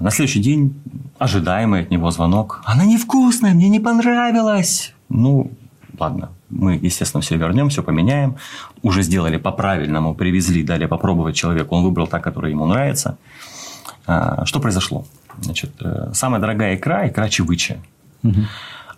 На 0.00 0.10
следующий 0.10 0.40
день 0.40 0.80
ожидаемый 1.18 1.82
от 1.82 1.90
него 1.90 2.10
звонок. 2.10 2.62
Она 2.64 2.84
невкусная, 2.84 3.54
мне 3.54 3.68
не 3.68 3.80
понравилась. 3.80 4.94
Ну, 5.08 5.52
ладно, 5.98 6.30
мы, 6.64 6.86
естественно, 6.86 7.20
все 7.20 7.36
вернем, 7.36 7.68
все 7.68 7.82
поменяем. 7.82 8.36
Уже 8.82 9.02
сделали 9.02 9.36
по-правильному, 9.36 10.14
привезли, 10.14 10.62
дали 10.62 10.86
попробовать 10.86 11.36
человеку, 11.36 11.76
он 11.76 11.84
выбрал 11.84 12.06
та, 12.06 12.20
которая 12.20 12.50
ему 12.52 12.66
нравится. 12.66 13.16
А, 14.06 14.44
что 14.46 14.60
произошло? 14.60 15.04
Значит, 15.40 15.70
э, 15.80 16.10
самая 16.12 16.40
дорогая 16.40 16.76
икра– 16.76 17.06
икра 17.08 17.28
чевыча. 17.28 17.76
Угу. 18.22 18.40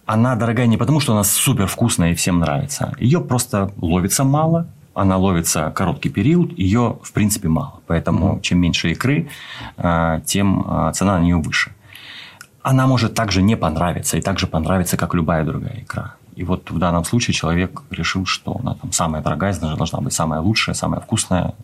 Она 0.07 0.37
дорогая 0.37 0.67
не 0.67 0.77
потому, 0.77 1.01
что 1.01 1.13
она 1.13 1.25
супер 1.25 1.67
вкусная 1.67 2.13
и 2.13 2.15
всем 2.15 2.39
нравится. 2.39 2.93
Ее 3.01 3.21
просто 3.21 3.73
ловится 3.81 4.25
мало, 4.25 4.67
она 4.95 5.17
ловится 5.17 5.73
короткий 5.75 6.11
период, 6.11 6.59
ее 6.59 6.99
в 7.03 7.13
принципе 7.13 7.49
мало. 7.49 7.81
Поэтому 7.87 8.33
угу. 8.33 8.41
чем 8.41 8.61
меньше 8.61 8.93
икры, 8.93 9.29
а, 9.77 10.21
тем 10.21 10.65
а, 10.67 10.93
цена 10.93 11.19
на 11.19 11.23
нее 11.23 11.37
выше. 11.37 11.73
Она 12.63 12.87
может 12.87 13.15
также 13.15 13.43
не 13.43 13.57
понравиться 13.57 14.17
и 14.17 14.21
также 14.21 14.47
понравиться, 14.47 14.97
как 14.97 15.15
любая 15.15 15.45
другая 15.45 15.81
икра. 15.83 16.15
И 16.37 16.45
вот 16.45 16.71
в 16.71 16.79
данном 16.79 17.05
случае 17.05 17.35
человек 17.35 17.83
решил, 17.91 18.27
что 18.27 18.59
она 18.61 18.75
там 18.75 18.93
самая 18.93 19.23
дорогая, 19.23 19.59
даже 19.59 19.77
должна 19.77 20.01
быть 20.01 20.13
самая 20.13 20.41
лучшая, 20.41 20.75
самая 20.75 21.01
вкусная. 21.01 21.55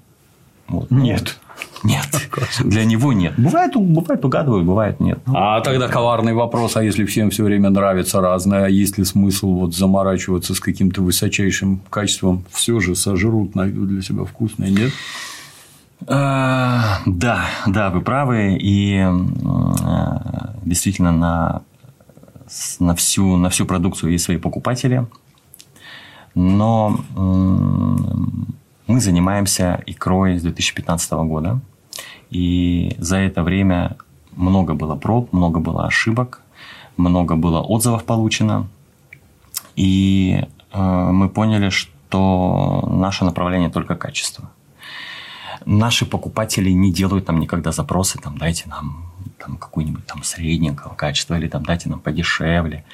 Вот. 0.67 0.91
Нет. 0.91 1.39
Нет. 1.85 2.07
Для 2.65 2.85
него 2.87 3.13
нет. 3.13 3.35
Бывает, 3.37 3.73
бывает 3.75 4.25
угадывают, 4.25 4.65
бывает 4.65 4.99
нет. 4.99 5.19
А 5.27 5.61
тогда 5.61 5.89
коварный 5.89 6.33
вопрос, 6.33 6.77
а 6.77 6.83
если 6.83 7.05
всем 7.05 7.29
все 7.29 7.45
время 7.45 7.69
нравится 7.69 8.23
разное, 8.23 8.65
а 8.65 8.69
есть 8.69 8.97
ли 8.97 9.05
смысл 9.05 9.53
вот 9.53 9.75
заморачиваться 9.75 10.55
с 10.55 10.61
каким-то 10.61 11.03
высочайшим 11.03 11.83
качеством, 11.91 12.45
все 12.51 12.81
же 12.81 12.95
сожрут, 12.95 13.55
найдут 13.55 13.89
для 13.89 14.01
себя 14.01 14.25
вкусное, 14.25 14.71
нет? 14.71 14.93
А, 16.07 17.01
да, 17.05 17.45
да, 17.67 17.91
вы 17.91 18.01
правы. 18.01 18.57
И 18.59 18.99
а, 18.99 20.55
действительно 20.65 21.13
на 21.13 21.63
на 22.79 22.95
всю, 22.95 23.37
на 23.37 23.49
всю 23.49 23.67
продукцию 23.67 24.13
есть 24.13 24.25
свои 24.25 24.39
покупатели. 24.39 25.07
Но 26.35 26.99
мы 28.87 29.01
занимаемся 29.01 29.83
икрой 29.87 30.39
с 30.39 30.43
2015 30.43 31.13
года. 31.13 31.61
И 32.31 32.95
за 32.99 33.19
это 33.19 33.43
время 33.43 33.97
много 34.37 34.75
было 34.75 34.97
проб, 34.97 35.33
много 35.33 35.61
было 35.61 35.87
ошибок, 35.87 36.41
много 36.97 37.37
было 37.37 37.61
отзывов 37.61 38.05
получено. 38.05 38.67
И 39.77 40.45
э, 40.73 41.11
мы 41.13 41.29
поняли, 41.29 41.71
что 41.71 42.89
наше 42.91 43.25
направление 43.25 43.71
только 43.71 43.97
качество. 43.97 44.51
Наши 45.67 46.07
покупатели 46.07 46.71
не 46.71 46.93
делают 46.93 47.27
там 47.27 47.41
никогда 47.41 47.73
запросы, 47.73 48.19
там, 48.19 48.39
дайте 48.39 48.69
нам 48.69 49.13
там 49.39 49.57
какую-нибудь 49.57 50.07
там 50.07 50.23
средненького 50.23 50.95
качества 50.95 51.37
или 51.37 51.49
там 51.49 51.65
дайте 51.65 51.89
нам 51.89 52.01
подешевле. 52.01 52.85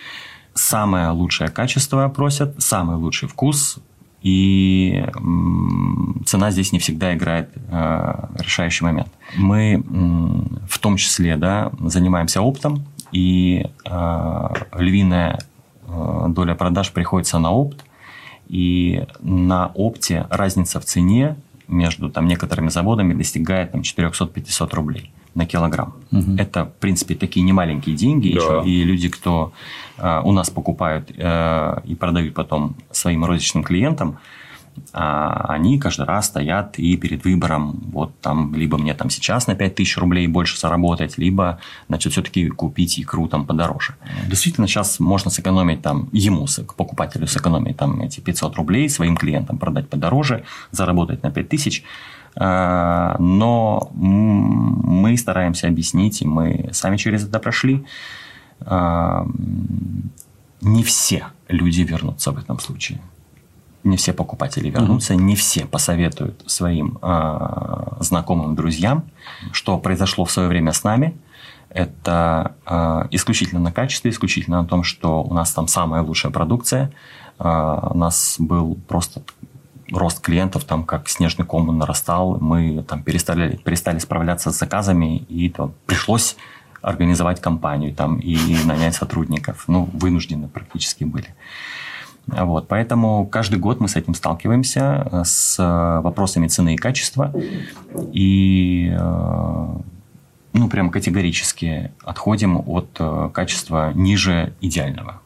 Самое 0.54 1.10
лучшее 1.10 1.50
качество 1.50 2.08
просят, 2.08 2.60
самый 2.62 2.96
лучший 2.96 3.28
вкус, 3.28 3.78
и 4.22 5.04
цена 6.26 6.50
здесь 6.50 6.72
не 6.72 6.80
всегда 6.80 7.14
играет 7.14 7.50
э, 7.54 8.26
решающий 8.38 8.84
момент. 8.84 9.08
Мы 9.36 9.74
э, 9.74 9.80
в 10.68 10.78
том 10.80 10.96
числе 10.96 11.36
да, 11.36 11.70
занимаемся 11.80 12.42
оптом, 12.42 12.84
и 13.12 13.66
э, 13.84 14.48
львиная 14.76 15.38
э, 15.86 16.26
доля 16.30 16.54
продаж 16.54 16.92
приходится 16.92 17.38
на 17.38 17.52
опт, 17.52 17.84
и 18.48 19.06
на 19.20 19.70
опте 19.74 20.26
разница 20.30 20.80
в 20.80 20.84
цене 20.84 21.36
между 21.68 22.10
там, 22.10 22.26
некоторыми 22.26 22.70
заводами 22.70 23.14
достигает 23.14 23.72
там, 23.72 23.82
400-500 23.82 24.74
рублей 24.74 25.10
на 25.34 25.46
килограмм. 25.46 25.94
Угу. 26.10 26.36
Это, 26.38 26.64
в 26.64 26.72
принципе, 26.80 27.14
такие 27.14 27.44
немаленькие 27.44 27.94
деньги. 27.94 28.32
Да. 28.32 28.40
Еще, 28.40 28.68
и 28.68 28.84
люди, 28.84 29.08
кто 29.08 29.52
э, 29.98 30.20
у 30.24 30.32
нас 30.32 30.50
покупают 30.50 31.10
э, 31.16 31.80
и 31.84 31.94
продают 31.94 32.34
потом 32.34 32.74
своим 32.90 33.24
розничным 33.24 33.62
клиентам, 33.62 34.18
они 34.92 35.78
каждый 35.78 36.06
раз 36.06 36.26
стоят 36.26 36.78
и 36.78 36.96
перед 36.96 37.24
выбором, 37.24 37.80
вот 37.92 38.18
там, 38.20 38.54
либо 38.54 38.78
мне 38.78 38.94
там 38.94 39.10
сейчас 39.10 39.46
на 39.46 39.54
5000 39.54 39.98
рублей 39.98 40.26
больше 40.26 40.58
заработать, 40.58 41.18
либо, 41.18 41.58
значит, 41.88 42.12
все-таки 42.12 42.48
купить 42.48 42.98
икру 42.98 43.28
там 43.28 43.46
подороже. 43.46 43.94
Действительно, 44.26 44.66
сейчас 44.66 45.00
можно 45.00 45.30
сэкономить 45.30 45.82
там, 45.82 46.08
ему, 46.12 46.46
покупателю 46.76 47.26
сэкономить 47.26 47.76
там 47.76 48.00
эти 48.00 48.20
500 48.20 48.56
рублей, 48.56 48.88
своим 48.88 49.16
клиентам 49.16 49.58
продать 49.58 49.88
подороже, 49.88 50.44
заработать 50.70 51.22
на 51.22 51.30
5000 51.30 51.84
а, 52.40 53.16
но 53.18 53.90
мы 53.94 55.16
стараемся 55.16 55.66
объяснить, 55.66 56.22
и 56.22 56.26
мы 56.26 56.68
сами 56.72 56.96
через 56.96 57.24
это 57.24 57.40
прошли. 57.40 57.84
А, 58.60 59.26
не 60.60 60.82
все 60.82 61.26
люди 61.48 61.82
вернутся 61.82 62.32
в 62.32 62.38
этом 62.38 62.60
случае. 62.60 63.00
Не 63.88 63.96
все 63.96 64.12
покупатели 64.12 64.68
вернутся, 64.68 65.14
mm-hmm. 65.14 65.22
не 65.22 65.34
все 65.34 65.64
посоветуют 65.64 66.42
своим 66.46 66.98
э, 67.00 67.96
знакомым, 68.00 68.54
друзьям, 68.54 69.04
что 69.52 69.78
произошло 69.78 70.26
в 70.26 70.30
свое 70.30 70.48
время 70.48 70.72
с 70.72 70.84
нами. 70.84 71.16
Это 71.70 72.54
э, 72.66 73.08
исключительно 73.12 73.60
на 73.60 73.72
качестве, 73.72 74.10
исключительно 74.10 74.60
на 74.60 74.68
том, 74.68 74.82
что 74.82 75.22
у 75.22 75.32
нас 75.32 75.52
там 75.52 75.68
самая 75.68 76.02
лучшая 76.02 76.30
продукция. 76.30 76.92
Э, 77.38 77.88
у 77.90 77.96
нас 77.96 78.36
был 78.38 78.76
просто 78.86 79.22
рост 79.90 80.20
клиентов 80.20 80.64
там 80.64 80.84
как 80.84 81.08
снежный 81.08 81.46
ком 81.46 81.78
нарастал, 81.78 82.38
мы 82.40 82.82
там 82.82 83.02
перестали, 83.02 83.56
перестали 83.56 83.98
справляться 84.00 84.50
с 84.50 84.58
заказами, 84.58 85.16
и 85.16 85.48
то 85.48 85.72
пришлось 85.86 86.36
организовать 86.82 87.40
компанию 87.40 87.94
там 87.94 88.18
и 88.18 88.36
нанять 88.64 88.94
сотрудников. 88.94 89.64
Ну, 89.66 89.88
вынуждены 89.94 90.48
практически 90.48 91.04
были. 91.04 91.34
Вот, 92.28 92.68
поэтому 92.68 93.26
каждый 93.26 93.58
год 93.58 93.80
мы 93.80 93.88
с 93.88 93.96
этим 93.96 94.14
сталкиваемся, 94.14 95.08
э, 95.10 95.22
с 95.24 95.56
вопросами 96.02 96.46
цены 96.46 96.74
и 96.74 96.76
качества. 96.76 97.32
И 98.12 98.92
э, 98.92 99.66
ну, 100.52 100.68
прям 100.68 100.90
категорически 100.90 101.92
отходим 102.04 102.62
от 102.66 102.88
э, 102.98 103.30
качества 103.32 103.92
ниже 103.94 104.52
идеального. 104.60 105.20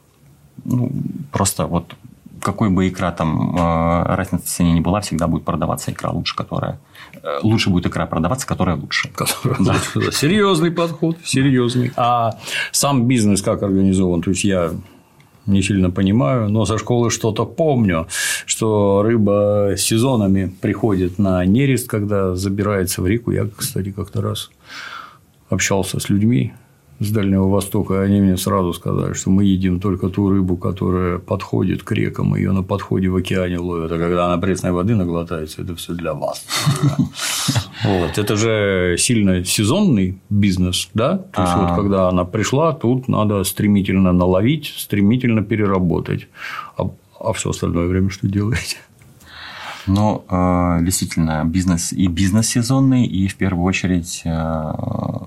Ну, 0.63 0.91
просто 1.31 1.65
вот 1.65 1.93
какой 2.41 2.69
бы 2.69 2.87
икра 2.87 3.11
там 3.11 3.55
э, 3.55 4.03
разница 4.15 4.45
в 4.45 4.49
цене 4.49 4.73
не 4.73 4.81
была, 4.81 5.01
всегда 5.01 5.27
будет 5.27 5.43
продаваться 5.43 5.91
икра 5.91 6.11
лучше, 6.11 6.35
которая 6.35 6.79
э, 7.13 7.39
лучше 7.41 7.69
будет 7.69 7.87
икра 7.87 8.05
продаваться, 8.05 8.45
которая 8.45 8.75
лучше. 8.75 9.09
Которая 9.09 9.57
да. 9.59 9.75
лучше. 9.95 10.11
Серьезный 10.11 10.71
подход, 10.71 11.17
серьезный. 11.23 11.91
А 11.95 12.37
сам 12.71 13.07
бизнес 13.07 13.41
как 13.41 13.63
организован? 13.63 14.21
То 14.21 14.31
есть 14.31 14.43
я 14.43 14.71
не 15.45 15.61
сильно 15.61 15.91
понимаю, 15.91 16.49
но 16.49 16.65
со 16.65 16.77
школы 16.77 17.09
что-то 17.09 17.45
помню, 17.45 18.07
что 18.45 19.01
рыба 19.03 19.75
сезонами 19.77 20.53
приходит 20.61 21.19
на 21.19 21.45
нерест, 21.45 21.87
когда 21.87 22.35
забирается 22.35 23.01
в 23.01 23.07
реку. 23.07 23.31
Я, 23.31 23.47
кстати, 23.55 23.91
как-то 23.91 24.21
раз 24.21 24.49
общался 25.49 25.99
с 25.99 26.09
людьми, 26.09 26.53
с 26.99 27.11
Дальнего 27.11 27.49
Востока, 27.49 28.01
они 28.01 28.21
мне 28.21 28.37
сразу 28.37 28.73
сказали, 28.73 29.13
что 29.13 29.29
мы 29.29 29.43
едим 29.43 29.79
только 29.79 30.09
ту 30.09 30.29
рыбу, 30.29 30.57
которая 30.57 31.17
подходит 31.17 31.83
к 31.83 31.91
рекам, 31.91 32.35
ее 32.35 32.51
на 32.51 32.63
подходе 32.63 33.09
в 33.09 33.15
океане 33.15 33.59
ловят, 33.59 33.91
а 33.91 33.97
когда 33.97 34.25
она 34.25 34.37
пресной 34.37 34.71
воды 34.71 34.95
наглотается, 34.95 35.61
это 35.63 35.75
все 35.75 35.93
для 35.93 36.13
вас. 36.13 36.45
Вот. 37.83 38.17
Это 38.17 38.35
же 38.35 38.95
сильно 38.97 39.43
сезонный 39.43 40.19
бизнес, 40.29 40.89
да? 40.93 41.17
То 41.17 41.41
есть, 41.41 41.53
вот 41.55 41.75
когда 41.75 42.09
она 42.09 42.25
пришла, 42.25 42.73
тут 42.73 43.07
надо 43.07 43.43
стремительно 43.43 44.11
наловить, 44.13 44.73
стремительно 44.77 45.43
переработать. 45.43 46.27
А, 46.77 46.89
а 47.19 47.33
все 47.33 47.49
остальное 47.49 47.87
время 47.87 48.09
что 48.09 48.27
делаете? 48.27 48.77
Но 49.85 50.23
э, 50.29 50.85
действительно 50.85 51.43
бизнес 51.43 51.91
и 51.91 52.07
бизнес 52.07 52.47
сезонный, 52.47 53.05
и 53.05 53.27
в 53.27 53.35
первую 53.35 53.65
очередь 53.65 54.21
э, 54.23 54.73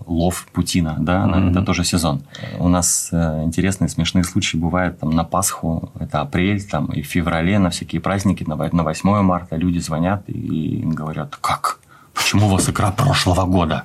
лов 0.07 0.47
путина, 0.53 0.97
да, 0.99 1.27
mm-hmm. 1.27 1.51
это 1.51 1.63
тоже 1.63 1.85
сезон. 1.85 2.23
У 2.59 2.69
нас 2.69 3.11
э, 3.13 3.43
интересные 3.45 3.89
смешные 3.89 4.25
случаи 4.25 4.57
бывают 4.57 4.99
там 5.01 5.11
на 5.11 5.25
Пасху, 5.25 5.91
это 6.01 6.21
апрель, 6.21 6.63
там 6.63 6.87
и 6.87 7.03
в 7.03 7.07
феврале 7.07 7.59
на 7.59 7.69
всякие 7.69 8.01
праздники, 8.01 8.45
на, 8.45 8.57
на 8.57 8.83
8 8.83 9.23
марта 9.23 9.57
люди 9.57 9.79
звонят 9.79 10.25
и 10.29 10.83
говорят, 10.85 11.37
как? 11.37 11.81
Почему 12.17 12.47
у 12.47 12.51
вас 12.51 12.69
икра 12.69 12.91
прошлого 12.91 13.45
года? 13.45 13.85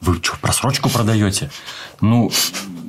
Вы 0.00 0.16
что, 0.16 0.36
просрочку 0.40 0.90
продаете? 0.90 1.50
Ну, 2.00 2.30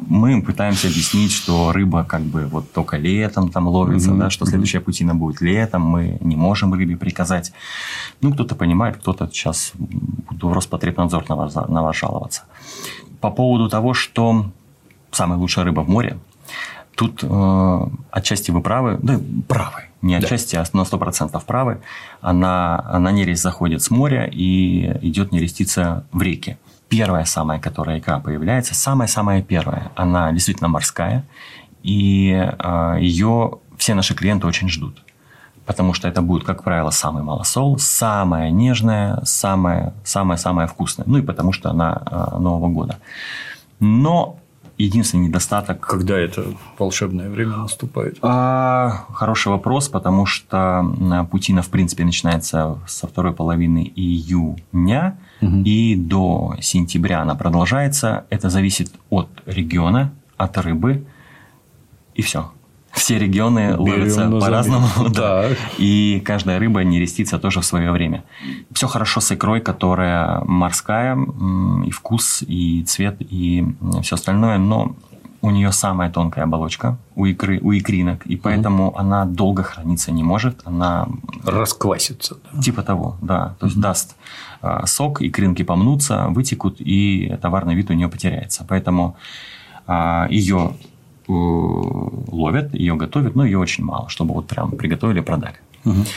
мы 0.08 0.42
пытаемся 0.42 0.88
объяснить, 0.88 1.32
что 1.32 1.72
рыба 1.72 2.04
как 2.04 2.22
бы 2.22 2.48
вот 2.48 2.74
только 2.74 2.98
летом 2.98 3.52
там 3.52 3.68
ловится, 3.68 4.10
mm-hmm. 4.10 4.18
да, 4.18 4.30
что 4.32 4.46
следующая 4.46 4.80
путина 4.80 5.14
будет 5.14 5.42
летом, 5.42 5.84
мы 5.84 6.18
не 6.22 6.36
можем 6.36 6.74
рыбе 6.74 6.98
приказать. 6.98 7.54
Ну, 8.22 8.34
кто-то 8.34 8.56
понимает, 8.56 8.98
кто-то 8.98 9.30
сейчас 9.32 9.74
в 9.78 10.54
Роспотребнадзор 10.54 11.30
на 11.30 11.36
вас, 11.36 11.56
на 11.56 11.84
вас 11.84 11.96
жаловаться. 11.96 12.44
По 13.22 13.30
поводу 13.30 13.70
того, 13.70 13.94
что 13.94 14.52
самая 15.12 15.38
лучшая 15.38 15.66
рыба 15.66 15.82
в 15.82 15.90
море, 15.90 16.18
тут 17.00 17.24
э, 17.24 17.88
отчасти 18.12 18.52
вы 18.52 18.60
правы, 18.60 19.00
да, 19.02 19.22
правы, 19.48 19.84
не 20.02 20.16
отчасти, 20.16 20.56
да. 20.56 20.64
а 20.64 20.78
на 20.78 20.82
100% 20.82 21.42
правы. 21.46 21.80
Она, 22.20 22.84
она 22.90 23.14
нерест 23.14 23.42
заходит 23.42 23.82
с 23.82 23.90
моря 23.90 24.30
и 24.30 24.98
идет 25.08 25.32
нереститься 25.32 26.04
в 26.12 26.22
реке 26.22 26.58
первая 26.90 27.24
самая, 27.24 27.60
которая 27.60 28.00
икра 28.00 28.20
появляется, 28.20 28.76
самая-самая 28.76 29.42
первая, 29.42 29.92
она 29.96 30.32
действительно 30.34 30.68
морская, 30.68 31.24
и 31.84 32.32
э, 32.32 32.98
ее 33.00 33.60
все 33.78 33.94
наши 33.94 34.14
клиенты 34.14 34.48
очень 34.48 34.68
ждут. 34.68 35.02
Потому 35.66 35.94
что 35.94 36.08
это 36.08 36.22
будет, 36.22 36.44
как 36.44 36.64
правило, 36.64 36.90
самый 36.90 37.24
малосол, 37.24 37.78
самая 37.78 38.50
нежная, 38.50 39.22
самая, 39.24 39.94
самая-самая 40.04 40.68
вкусная. 40.68 41.08
Ну 41.08 41.20
и 41.20 41.22
потому 41.22 41.54
что 41.54 41.70
она 41.70 42.02
э, 42.06 42.40
Нового 42.40 42.68
года. 42.70 42.98
Но 43.80 44.40
единственный 44.80 45.28
недостаток... 45.28 45.82
Когда 45.82 46.18
это 46.18 46.46
волшебное 46.78 47.30
время 47.30 47.58
наступает? 47.58 48.18
А, 48.22 49.06
хороший 49.14 49.50
вопрос, 49.50 49.90
потому 49.90 50.26
что 50.26 51.28
путина, 51.30 51.62
в 51.62 51.70
принципе, 51.70 52.06
начинается 52.06 52.80
со 52.88 53.08
второй 53.08 53.34
половины 53.34 53.92
июня 53.96 55.20
угу. 55.42 55.62
и 55.66 55.96
до 55.96 56.56
сентября 56.62 57.22
она 57.22 57.36
продолжается. 57.36 58.26
Это 58.30 58.50
зависит 58.50 58.92
от 59.10 59.30
региона, 59.46 60.14
от 60.38 60.58
рыбы, 60.58 61.06
и 62.16 62.22
все. 62.22 62.52
Все 62.94 63.18
регионы 63.20 63.72
Берем 63.72 63.80
ловятся 63.80 64.30
по-разному. 64.30 64.88
Да. 65.10 65.50
И 65.78 66.22
каждая 66.26 66.60
рыба 66.60 66.84
не 66.84 67.00
рестится 67.00 67.40
тоже 67.40 67.62
в 67.62 67.66
свое 67.66 67.92
время. 67.92 68.24
Все 68.72 68.88
хорошо 68.88 69.22
с 69.22 69.32
икрой, 69.32 69.62
которая 69.62 70.42
морская, 70.46 71.18
и 71.86 71.92
вкус, 71.92 72.44
и 72.48 72.84
цвет, 72.84 73.18
и 73.20 73.66
все 74.02 74.16
остальное, 74.16 74.58
но 74.58 74.96
у 75.42 75.52
нее 75.52 75.72
самая 75.72 76.10
тонкая 76.10 76.44
оболочка 76.44 76.98
у 77.16 77.26
икры, 77.26 77.60
у 77.62 77.72
икринок, 77.72 78.26
и 78.26 78.36
поэтому 78.36 78.90
mm 78.90 79.00
она 79.00 79.26
долго 79.26 79.64
храниться 79.64 80.12
не 80.12 80.24
может, 80.24 80.62
она 80.66 81.08
расквасится. 81.46 82.38
Да? 82.52 82.62
Типа 82.62 82.82
того, 82.82 83.18
да, 83.22 83.56
то 83.60 83.68
есть 83.68 83.78
mm 83.78 83.82
даст 83.82 84.16
а, 84.62 84.86
сок, 84.86 85.22
икринки 85.22 85.64
помнутся, 85.64 86.28
вытекут, 86.30 86.78
и 86.80 87.38
товарный 87.42 87.76
вид 87.76 87.90
у 87.90 87.94
нее 87.94 88.10
потеряется. 88.10 88.66
Поэтому 88.68 89.16
а, 89.88 90.28
ее 90.30 90.74
э, 90.78 90.99
ловят, 91.30 92.74
ее 92.74 92.96
готовят, 92.96 93.36
но 93.36 93.46
ее 93.46 93.58
очень 93.58 93.84
мало, 93.84 94.10
чтобы 94.10 94.34
вот 94.34 94.48
прям 94.48 94.72
приготовили 94.72 95.20
и 95.20 95.24
продали. 95.24 95.56
mm 95.86 96.08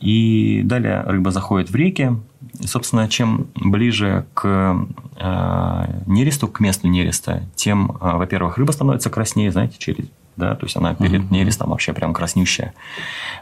И 0.00 0.62
далее 0.64 1.02
рыба 1.02 1.30
заходит 1.30 1.70
в 1.70 1.76
реки. 1.76 2.12
И, 2.60 2.66
собственно, 2.66 3.08
чем 3.08 3.46
ближе 3.54 4.26
к 4.34 4.86
э, 5.16 6.02
нересту, 6.06 6.48
к 6.48 6.60
месту 6.60 6.88
нереста, 6.88 7.42
тем, 7.54 7.96
э, 8.00 8.16
во-первых, 8.16 8.58
рыба 8.58 8.72
становится 8.72 9.10
краснее, 9.10 9.50
знаете, 9.50 9.76
через 9.78 10.06
да, 10.36 10.54
то 10.54 10.66
есть 10.66 10.76
она 10.76 10.94
перед 10.94 11.22
uh-huh. 11.22 11.32
нерестом 11.32 11.70
вообще 11.70 11.94
прям 11.94 12.12
краснющая, 12.12 12.74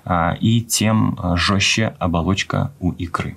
а, 0.04 0.36
и 0.40 0.60
тем 0.60 1.18
жестче 1.34 1.96
оболочка 1.98 2.70
у 2.78 2.92
икры. 2.92 3.36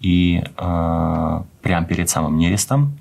И 0.00 0.42
э, 0.42 1.42
прямо 1.62 1.86
перед 1.86 2.10
самым 2.10 2.36
нерестом 2.38 2.98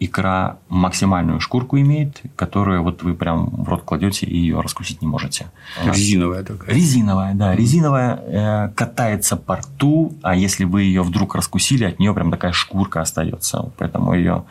икра 0.00 0.58
максимальную 0.68 1.40
шкурку 1.40 1.78
имеет, 1.78 2.22
которую 2.36 2.82
вот 2.82 3.02
вы 3.02 3.14
прям 3.14 3.46
в 3.46 3.68
рот 3.68 3.82
кладете 3.82 4.26
и 4.26 4.36
ее 4.36 4.60
раскусить 4.60 5.02
не 5.02 5.08
можете. 5.08 5.46
Резиновая 5.84 6.42
такая. 6.42 6.74
Резиновая, 6.74 7.34
да. 7.34 7.54
Резиновая 7.54 8.16
э, 8.16 8.68
катается 8.74 9.36
по 9.36 9.56
рту, 9.56 10.14
а 10.22 10.36
если 10.36 10.64
вы 10.64 10.82
ее 10.82 11.02
вдруг 11.02 11.34
раскусили, 11.34 11.84
от 11.84 11.98
нее 11.98 12.14
прям 12.14 12.30
такая 12.30 12.52
шкурка 12.52 13.00
остается. 13.00 13.72
Поэтому 13.78 14.14
ее 14.14 14.44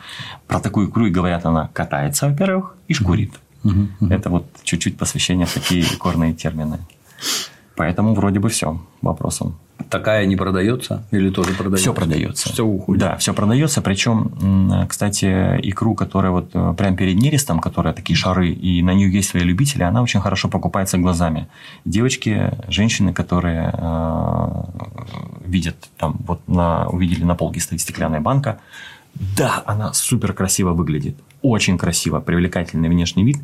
про 0.46 0.60
такую 0.60 0.88
икру 0.88 1.06
и 1.06 1.10
говорят, 1.10 1.46
она 1.46 1.68
катается, 1.72 2.28
во-первых, 2.28 2.76
и 2.86 2.94
шкурит. 2.94 3.32
Это 4.00 4.30
вот 4.30 4.46
чуть-чуть 4.62 4.98
посвящение 4.98 5.46
в 5.46 5.54
такие 5.54 5.82
икорные 5.82 6.34
термины. 6.34 6.78
Поэтому 7.76 8.14
вроде 8.14 8.40
бы 8.40 8.48
все 8.48 8.80
вопросом. 9.02 9.58
Такая 9.90 10.26
не 10.26 10.36
продается 10.36 11.04
или 11.12 11.30
тоже 11.30 11.54
продается? 11.54 11.84
Все 11.84 11.94
продается. 11.94 12.52
Все 12.52 12.64
уходит. 12.64 13.00
Да, 13.00 13.16
все 13.16 13.32
продается. 13.32 13.80
Причем, 13.80 14.86
кстати, 14.88 15.24
икру, 15.62 15.94
которая 15.94 16.32
вот 16.32 16.50
э, 16.52 16.74
прямо 16.76 16.96
перед 16.96 17.16
нерестом, 17.16 17.60
которая 17.60 17.94
такие 17.94 18.16
шары, 18.16 18.50
и 18.50 18.82
на 18.82 18.92
нее 18.92 19.10
есть 19.10 19.30
свои 19.30 19.44
любители, 19.44 19.84
она 19.84 20.02
очень 20.02 20.20
хорошо 20.20 20.48
покупается 20.48 20.98
глазами. 20.98 21.48
Девочки, 21.84 22.52
женщины, 22.68 23.12
которые 23.14 23.72
э, 23.72 24.64
видят, 25.46 25.76
там, 25.96 26.18
вот 26.26 26.46
на, 26.48 26.88
увидели 26.88 27.24
на 27.24 27.34
полке 27.34 27.60
стоит 27.60 27.80
стеклянная 27.80 28.20
банка, 28.20 28.58
да, 29.14 29.62
она 29.64 29.92
супер 29.92 30.32
красиво 30.32 30.72
выглядит. 30.72 31.16
Очень 31.40 31.78
красиво, 31.78 32.20
привлекательный 32.20 32.88
внешний 32.88 33.24
вид, 33.24 33.38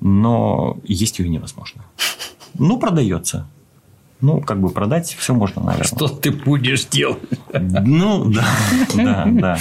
но 0.00 0.78
есть 0.84 1.18
ее 1.18 1.28
невозможно. 1.28 1.82
Ну, 2.58 2.78
продается. 2.78 3.48
Ну, 4.20 4.40
как 4.40 4.60
бы 4.60 4.70
продать 4.70 5.14
все 5.18 5.34
можно, 5.34 5.62
наверное. 5.62 5.86
Что 5.86 6.08
ты 6.08 6.30
будешь 6.30 6.86
делать? 6.86 7.18
Ну, 7.52 8.32
да, 8.32 8.44
да, 8.94 9.26
да. 9.26 9.58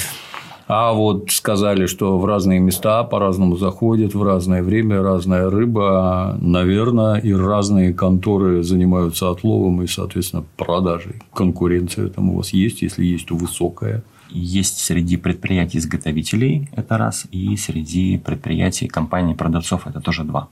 А 0.68 0.94
вот 0.94 1.30
сказали, 1.30 1.88
что 1.88 2.18
в 2.18 2.26
разные 2.26 2.60
места 2.60 3.04
по-разному 3.04 3.58
заходят, 3.58 4.16
в 4.16 4.24
разное 4.24 4.64
время 4.64 5.04
разная 5.04 5.50
рыба, 5.50 6.38
наверное, 6.40 7.18
и 7.18 7.34
разные 7.34 7.94
конторы 7.94 8.64
занимаются 8.64 9.30
отловом 9.30 9.82
и, 9.82 9.88
соответственно, 9.88 10.46
продажей. 10.56 11.22
Конкуренция 11.34 12.08
там 12.08 12.30
у 12.30 12.38
вас 12.38 12.54
есть, 12.54 12.82
если 12.82 13.04
есть, 13.04 13.28
то 13.28 13.36
высокая. 13.36 14.04
Есть 14.30 14.80
среди 14.80 15.18
предприятий-изготовителей, 15.18 16.70
это 16.72 16.98
раз, 16.98 17.28
и 17.30 17.56
среди 17.58 18.18
предприятий, 18.18 18.88
компаний, 18.88 19.36
продавцов, 19.36 19.86
это 19.86 20.00
тоже 20.00 20.24
два. 20.24 20.48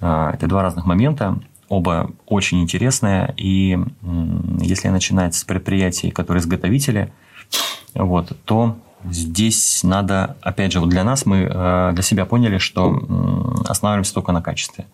А, 0.00 0.32
это 0.32 0.46
два 0.46 0.62
разных 0.62 0.84
момента. 0.84 1.38
Оба 1.68 2.10
очень 2.26 2.62
интересные. 2.62 3.34
И 3.36 3.78
если 4.60 4.88
начинать 4.88 5.34
с 5.34 5.44
предприятий, 5.44 6.10
которые 6.10 6.40
изготовители, 6.40 7.12
вот, 7.94 8.32
то 8.44 8.76
здесь 9.04 9.82
надо, 9.82 10.36
опять 10.40 10.72
же, 10.72 10.80
вот 10.80 10.88
для 10.88 11.04
нас 11.04 11.26
мы 11.26 11.48
э, 11.50 11.90
для 11.92 12.02
себя 12.02 12.24
поняли, 12.24 12.58
что 12.58 13.00
останавливаемся 13.66 14.14
только 14.14 14.32
на 14.32 14.42
качестве. 14.42 14.86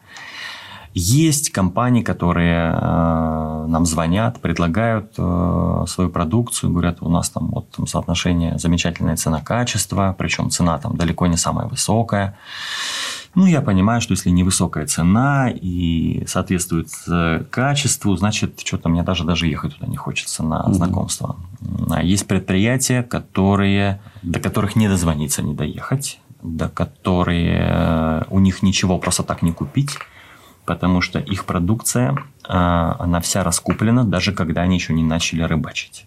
Есть 0.97 1.51
компании, 1.51 2.03
которые 2.03 2.71
э, 2.71 3.65
нам 3.67 3.85
звонят, 3.85 4.41
предлагают 4.41 5.15
э, 5.19 5.85
свою 5.89 6.09
продукцию, 6.09 6.71
говорят, 6.71 6.99
у 7.01 7.09
нас 7.09 7.31
там 7.31 7.49
вот 7.49 7.69
там 7.73 7.89
соотношение 7.89 8.59
замечательная 8.59 9.17
цена-качество, 9.17 10.15
причем 10.17 10.51
цена 10.51 10.79
там 10.79 10.97
далеко 10.97 11.27
не 11.27 11.37
самая 11.37 11.67
высокая. 11.67 12.37
Ну, 13.35 13.47
я 13.47 13.61
понимаю, 13.63 14.01
что 14.01 14.13
если 14.13 14.31
невысокая 14.31 14.87
цена 14.87 15.51
и 15.51 16.25
соответствует 16.27 16.89
э, 17.09 17.45
качеству, 17.51 18.17
значит, 18.17 18.61
что-то 18.65 18.89
мне 18.89 19.03
даже, 19.03 19.25
даже 19.25 19.49
ехать 19.49 19.75
туда 19.75 19.87
не 19.89 19.97
хочется 19.97 20.45
на 20.45 20.73
знакомство. 20.73 21.37
А 21.91 22.03
есть 22.03 22.27
предприятия, 22.29 23.03
которые, 23.03 24.01
до 24.23 24.39
которых 24.39 24.77
не 24.77 24.89
дозвониться, 24.89 25.43
не 25.43 25.55
доехать, 25.55 26.21
до 26.43 26.69
которые 26.69 27.69
э, 27.69 28.23
у 28.31 28.39
них 28.39 28.63
ничего 28.63 28.99
просто 28.99 29.25
так 29.25 29.43
не 29.43 29.53
купить, 29.53 29.99
потому 30.65 31.01
что 31.01 31.19
их 31.19 31.45
продукция, 31.45 32.13
э, 32.13 32.17
она 32.49 33.21
вся 33.21 33.43
раскуплена, 33.43 34.05
даже 34.05 34.33
когда 34.33 34.63
они 34.63 34.77
еще 34.77 34.93
не 34.93 35.03
начали 35.03 35.43
рыбачить 35.43 36.07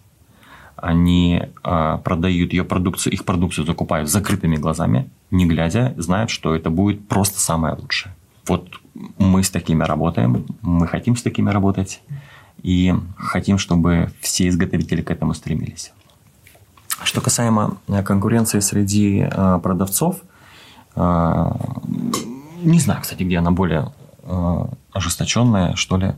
они 0.82 1.42
э, 1.64 1.98
продают 2.04 2.52
ее 2.52 2.64
продукцию, 2.64 3.12
их 3.12 3.24
продукцию 3.24 3.66
закупают 3.66 4.08
закрытыми 4.08 4.56
глазами, 4.56 5.10
не 5.30 5.46
глядя, 5.46 5.94
знают, 5.96 6.30
что 6.30 6.54
это 6.54 6.70
будет 6.70 7.06
просто 7.08 7.40
самое 7.40 7.74
лучшее. 7.74 8.14
Вот 8.46 8.80
мы 9.18 9.42
с 9.42 9.50
такими 9.50 9.84
работаем, 9.84 10.46
мы 10.62 10.86
хотим 10.86 11.16
с 11.16 11.22
такими 11.22 11.50
работать, 11.50 12.00
и 12.62 12.94
хотим, 13.16 13.58
чтобы 13.58 14.10
все 14.20 14.48
изготовители 14.48 15.02
к 15.02 15.10
этому 15.10 15.34
стремились. 15.34 15.92
Что 17.04 17.20
касаемо 17.20 17.76
э, 17.86 18.02
конкуренции 18.02 18.60
среди 18.60 19.28
э, 19.30 19.60
продавцов, 19.62 20.22
э, 20.96 21.50
не 22.62 22.80
знаю, 22.80 23.02
кстати, 23.02 23.22
где 23.22 23.38
она 23.38 23.52
более 23.52 23.92
э, 24.22 24.64
ожесточенная, 24.92 25.76
что 25.76 25.96
ли, 25.96 26.14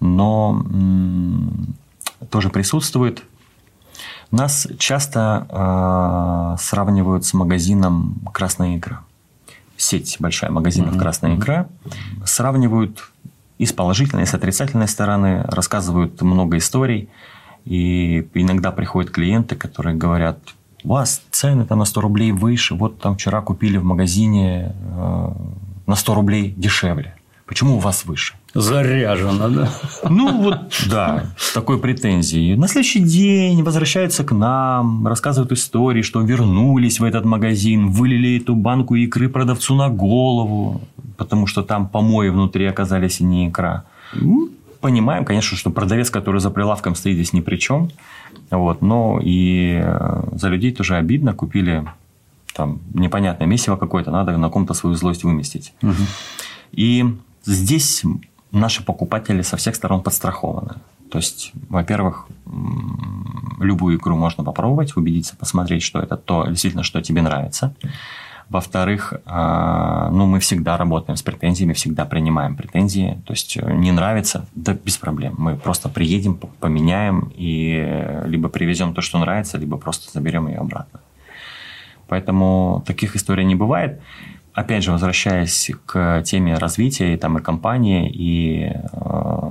но 0.00 0.64
тоже 2.30 2.50
присутствует– 2.50 3.22
нас 4.30 4.66
часто 4.78 5.46
э, 5.48 6.62
сравнивают 6.62 7.24
с 7.24 7.34
магазином 7.34 8.16
«Красная 8.32 8.76
икра». 8.76 9.00
Сеть 9.76 10.16
большая 10.18 10.50
магазинов 10.50 10.94
mm-hmm. 10.94 10.98
«Красная 10.98 11.36
икра». 11.36 11.68
Сравнивают 12.24 13.10
и 13.58 13.66
с 13.66 13.72
положительной, 13.72 14.24
и 14.24 14.26
с 14.26 14.34
отрицательной 14.34 14.88
стороны, 14.88 15.44
рассказывают 15.48 16.20
много 16.22 16.58
историй. 16.58 17.08
И 17.64 18.28
иногда 18.34 18.70
приходят 18.70 19.10
клиенты, 19.10 19.56
которые 19.56 19.96
говорят, 19.96 20.38
у 20.84 20.90
вас 20.90 21.22
цены 21.30 21.64
там 21.64 21.80
на 21.80 21.84
100 21.84 22.00
рублей 22.00 22.32
выше, 22.32 22.74
вот 22.74 23.00
там 23.00 23.16
вчера 23.16 23.40
купили 23.40 23.76
в 23.76 23.84
магазине 23.84 24.72
э, 24.72 25.32
на 25.86 25.94
100 25.96 26.14
рублей 26.14 26.54
дешевле. 26.56 27.16
Почему 27.46 27.76
у 27.76 27.78
вас 27.78 28.04
выше? 28.04 28.34
Заряжено, 28.54 29.48
да? 29.48 29.70
Ну, 30.10 30.42
вот, 30.42 30.72
да, 30.90 31.26
с 31.38 31.52
такой 31.52 31.78
претензией. 31.78 32.56
На 32.56 32.66
следующий 32.66 33.00
день 33.00 33.62
возвращаются 33.62 34.24
к 34.24 34.32
нам, 34.32 35.06
рассказывают 35.06 35.52
истории, 35.52 36.02
что 36.02 36.22
вернулись 36.22 36.98
в 36.98 37.04
этот 37.04 37.24
магазин, 37.24 37.90
вылили 37.90 38.40
эту 38.40 38.56
банку 38.56 38.96
икры 38.96 39.28
продавцу 39.28 39.76
на 39.76 39.88
голову, 39.88 40.80
потому 41.16 41.46
что 41.46 41.62
там 41.62 41.88
помои 41.88 42.30
внутри 42.30 42.66
оказались 42.66 43.20
и 43.20 43.24
не 43.24 43.48
икра. 43.48 43.84
Ну, 44.12 44.50
понимаем, 44.80 45.24
конечно, 45.24 45.56
что 45.56 45.70
продавец, 45.70 46.10
который 46.10 46.40
за 46.40 46.50
прилавком 46.50 46.96
стоит 46.96 47.14
здесь 47.14 47.32
ни 47.32 47.40
при 47.40 47.56
чем. 47.56 47.90
Вот, 48.50 48.82
но 48.82 49.20
и 49.22 49.80
э, 49.82 50.22
за 50.32 50.48
людей 50.48 50.72
тоже 50.72 50.96
обидно. 50.96 51.32
Купили 51.32 51.84
там 52.54 52.80
непонятное 52.94 53.46
месиво 53.46 53.76
какое-то, 53.76 54.10
надо 54.10 54.36
на 54.36 54.48
ком-то 54.48 54.74
свою 54.74 54.96
злость 54.96 55.24
выместить. 55.24 55.74
Угу. 55.82 56.02
И 56.72 57.04
Здесь 57.46 58.02
наши 58.50 58.84
покупатели 58.84 59.42
со 59.42 59.56
всех 59.56 59.76
сторон 59.76 60.02
подстрахованы. 60.02 60.74
То 61.10 61.18
есть, 61.18 61.52
во-первых, 61.68 62.26
любую 63.60 63.96
игру 63.96 64.16
можно 64.16 64.42
попробовать, 64.42 64.96
убедиться, 64.96 65.36
посмотреть, 65.36 65.82
что 65.82 66.00
это 66.00 66.16
то, 66.16 66.46
действительно, 66.46 66.82
что 66.82 67.00
тебе 67.00 67.22
нравится. 67.22 67.74
Во-вторых, 68.48 69.14
а, 69.24 70.10
ну, 70.10 70.26
мы 70.26 70.38
всегда 70.38 70.76
работаем 70.76 71.16
с 71.16 71.22
претензиями, 71.22 71.72
всегда 71.72 72.04
принимаем 72.04 72.56
претензии. 72.56 73.20
То 73.26 73.32
есть, 73.32 73.56
э, 73.56 73.72
не 73.74 73.90
нравится, 73.90 74.46
да 74.54 74.74
без 74.74 74.98
проблем. 74.98 75.34
Мы 75.38 75.56
просто 75.56 75.88
приедем, 75.88 76.36
поменяем 76.36 77.32
и 77.34 78.22
либо 78.24 78.48
привезем 78.48 78.94
то, 78.94 79.00
что 79.00 79.18
нравится, 79.18 79.58
либо 79.58 79.78
просто 79.78 80.12
заберем 80.12 80.46
ее 80.46 80.58
обратно. 80.58 81.00
Поэтому 82.06 82.84
таких 82.86 83.16
историй 83.16 83.44
не 83.44 83.56
бывает 83.56 84.00
опять 84.56 84.82
же, 84.82 84.90
возвращаясь 84.90 85.70
к 85.84 86.22
теме 86.24 86.56
развития 86.56 87.16
там, 87.18 87.38
и 87.38 87.42
компании, 87.42 88.10
и 88.10 88.72
э, 88.92 89.50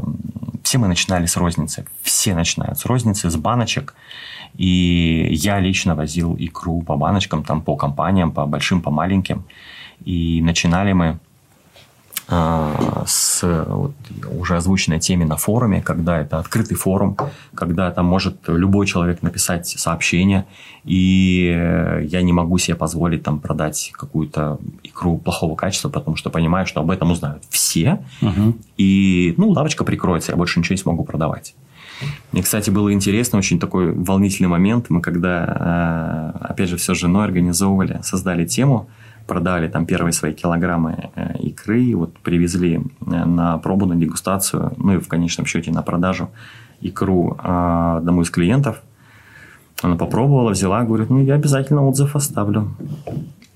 все 0.64 0.80
мы 0.80 0.88
начинали 0.88 1.28
с 1.28 1.38
розницы. 1.38 1.86
Все 2.02 2.34
начинают 2.34 2.80
с 2.80 2.86
розницы, 2.86 3.30
с 3.30 3.36
баночек. 3.36 3.94
И 4.58 5.28
я 5.32 5.60
лично 5.60 5.96
возил 5.96 6.36
икру 6.40 6.82
по 6.82 6.98
баночкам, 6.98 7.44
там, 7.44 7.62
по 7.62 7.76
компаниям, 7.76 8.32
по 8.32 8.48
большим, 8.48 8.82
по 8.82 8.90
маленьким. 8.90 9.46
И 10.04 10.42
начинали 10.42 10.94
мы 10.94 11.20
с 12.28 13.42
вот, 13.44 13.94
уже 14.32 14.58
озвученной 14.58 15.00
теме 15.00 15.26
на 15.26 15.38
форуме, 15.38 15.82
когда 15.82 16.20
это 16.20 16.40
открытый 16.40 16.76
форум, 16.76 17.16
когда 17.54 17.92
там 17.92 18.06
может 18.08 18.38
любой 18.48 18.88
человек 18.88 19.22
написать 19.22 19.68
сообщение, 19.68 20.46
и 20.84 22.02
я 22.04 22.22
не 22.24 22.34
могу 22.34 22.58
себе 22.58 22.76
позволить 22.76 23.22
там 23.22 23.40
продать 23.40 23.92
какую-то 23.94 24.60
икру 24.84 25.18
плохого 25.18 25.56
качества, 25.56 25.90
потому 25.90 26.16
что 26.16 26.32
понимаю, 26.32 26.66
что 26.66 26.82
об 26.82 26.90
этом 26.90 27.12
узнают 27.12 27.44
все, 27.50 28.04
угу. 28.22 28.58
и 28.78 29.36
ну 29.38 29.50
лавочка 29.50 29.84
прикроется, 29.84 30.32
я 30.32 30.38
больше 30.38 30.60
ничего 30.60 30.74
не 30.74 30.82
смогу 30.82 31.04
продавать. 31.04 31.54
И, 32.34 32.42
кстати, 32.42 32.70
было 32.72 32.92
интересно, 32.92 33.40
очень 33.40 33.58
такой 33.58 33.94
волнительный 33.94 34.50
момент. 34.50 34.90
Мы 34.90 35.00
когда, 35.00 35.46
а, 35.48 36.48
опять 36.50 36.68
же, 36.68 36.76
все 36.76 36.94
с 36.94 36.98
женой 36.98 37.24
организовывали, 37.24 38.00
создали 38.04 38.46
тему– 38.46 38.90
продали 39.28 39.68
там 39.68 39.86
первые 39.86 40.14
свои 40.14 40.34
килограммы 40.34 41.10
э, 41.16 41.38
икры, 41.40 41.96
вот 41.96 42.18
привезли 42.20 42.76
э, 42.76 43.26
на 43.26 43.58
пробу, 43.58 43.86
на 43.86 43.96
дегустацию, 43.96 44.74
ну 44.78 44.96
и 44.96 45.00
в 45.00 45.08
конечном 45.08 45.46
счете 45.46 45.72
на 45.72 45.82
продажу 45.82 46.30
икру 46.82 47.38
э, 47.42 47.98
одному 47.98 48.22
из 48.22 48.30
клиентов. 48.30 48.82
Она 49.82 49.96
попробовала, 49.96 50.52
взяла, 50.52 50.84
говорит, 50.84 51.10
ну 51.10 51.22
я 51.22 51.36
обязательно 51.36 51.86
отзыв 51.86 52.16
оставлю. 52.16 52.72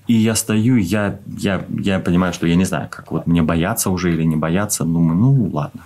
И 0.06 0.14
я 0.14 0.34
стою, 0.34 0.76
я, 0.76 1.20
я, 1.26 1.64
я 1.68 2.00
понимаю, 2.00 2.32
что 2.32 2.46
я 2.46 2.56
не 2.56 2.64
знаю, 2.64 2.88
как 2.90 3.12
вот 3.12 3.26
мне 3.26 3.42
бояться 3.42 3.90
уже 3.90 4.12
или 4.12 4.24
не 4.24 4.36
бояться. 4.36 4.84
Думаю, 4.84 5.16
ну 5.16 5.50
ладно. 5.52 5.82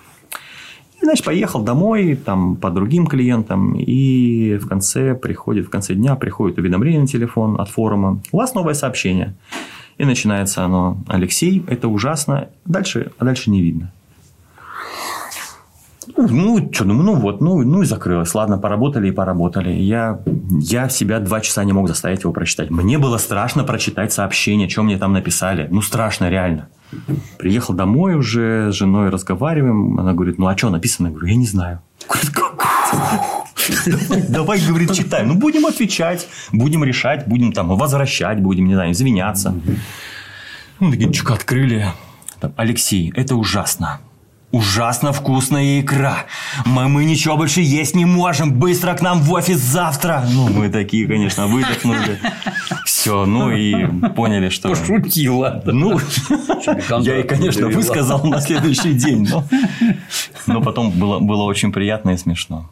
И, 1.00 1.04
значит, 1.04 1.26
поехал 1.26 1.62
домой, 1.62 2.16
там, 2.16 2.56
по 2.56 2.70
другим 2.70 3.06
клиентам, 3.06 3.74
и 3.74 4.56
в 4.56 4.66
конце 4.66 5.14
приходит, 5.14 5.66
в 5.66 5.70
конце 5.70 5.94
дня 5.94 6.14
приходит 6.14 6.56
уведомление 6.56 7.02
на 7.02 7.06
телефон 7.06 7.60
от 7.60 7.68
форума. 7.68 8.20
У 8.32 8.38
вас 8.38 8.54
новое 8.54 8.72
сообщение. 8.72 9.34
И 9.98 10.04
начинается 10.04 10.64
оно, 10.64 10.98
Алексей, 11.08 11.64
это 11.68 11.88
ужасно, 11.88 12.48
дальше, 12.64 13.12
а 13.18 13.24
дальше 13.24 13.50
не 13.50 13.62
видно. 13.62 13.92
Ну, 16.16 16.70
что, 16.72 16.84
ну, 16.84 17.02
ну 17.02 17.14
вот, 17.14 17.40
ну, 17.40 17.62
ну 17.62 17.82
и 17.82 17.86
закрылось. 17.86 18.34
Ладно, 18.34 18.58
поработали 18.58 19.08
и 19.08 19.10
поработали. 19.10 19.70
Я, 19.70 20.20
я 20.60 20.88
себя 20.88 21.18
два 21.18 21.40
часа 21.40 21.64
не 21.64 21.72
мог 21.72 21.88
заставить 21.88 22.22
его 22.22 22.32
прочитать. 22.32 22.70
Мне 22.70 22.98
было 22.98 23.18
страшно 23.18 23.64
прочитать 23.64 24.12
сообщение, 24.12 24.68
что 24.68 24.82
мне 24.82 24.98
там 24.98 25.12
написали. 25.12 25.66
Ну, 25.70 25.82
страшно, 25.82 26.28
реально. 26.28 26.68
Приехал 27.38 27.74
домой 27.74 28.14
уже 28.14 28.70
с 28.70 28.74
женой 28.74 29.08
разговариваем. 29.08 29.98
Она 29.98 30.12
говорит, 30.12 30.38
ну, 30.38 30.46
а 30.46 30.56
что 30.56 30.70
написано? 30.70 31.08
Я 31.08 31.12
говорю, 31.12 31.28
я 31.28 31.36
не 31.36 31.46
знаю. 31.46 31.80
Давай, 34.28 34.60
говорит, 34.60 34.92
читаем. 34.92 35.28
Ну, 35.28 35.34
будем 35.34 35.66
отвечать, 35.66 36.26
будем 36.52 36.84
решать, 36.84 37.26
будем 37.26 37.52
там 37.52 37.68
возвращать, 37.68 38.40
будем, 38.40 38.66
не 38.66 38.74
знаю, 38.74 38.92
извиняться. 38.92 39.54
Ну, 40.80 40.90
такие, 40.90 41.12
чук, 41.12 41.30
открыли. 41.30 41.86
Алексей, 42.56 43.12
это 43.16 43.36
ужасно. 43.36 44.00
Ужасно 44.54 45.12
вкусная 45.12 45.80
икра. 45.80 46.26
Мы, 46.64 46.88
мы 46.88 47.04
ничего 47.04 47.36
больше 47.36 47.60
есть 47.60 47.96
не 47.96 48.04
можем. 48.04 48.52
Быстро 48.52 48.94
к 48.94 49.02
нам 49.02 49.20
в 49.20 49.32
офис 49.32 49.58
завтра. 49.58 50.24
Ну, 50.30 50.48
мы 50.48 50.68
такие, 50.68 51.08
конечно, 51.08 51.48
выдохнули. 51.48 52.20
Все, 52.84 53.26
ну 53.26 53.50
и 53.50 53.86
поняли, 54.10 54.50
что... 54.50 54.68
Пошутила. 54.68 55.60
Ну, 55.66 55.98
я 57.00 57.18
и, 57.18 57.22
конечно, 57.24 57.66
высказал 57.66 58.24
на 58.24 58.40
следующий 58.40 58.92
день. 58.92 59.28
Но, 59.28 59.44
но 60.46 60.62
потом 60.62 60.92
было, 60.92 61.18
было 61.18 61.42
очень 61.42 61.72
приятно 61.72 62.10
и 62.10 62.16
смешно. 62.16 62.70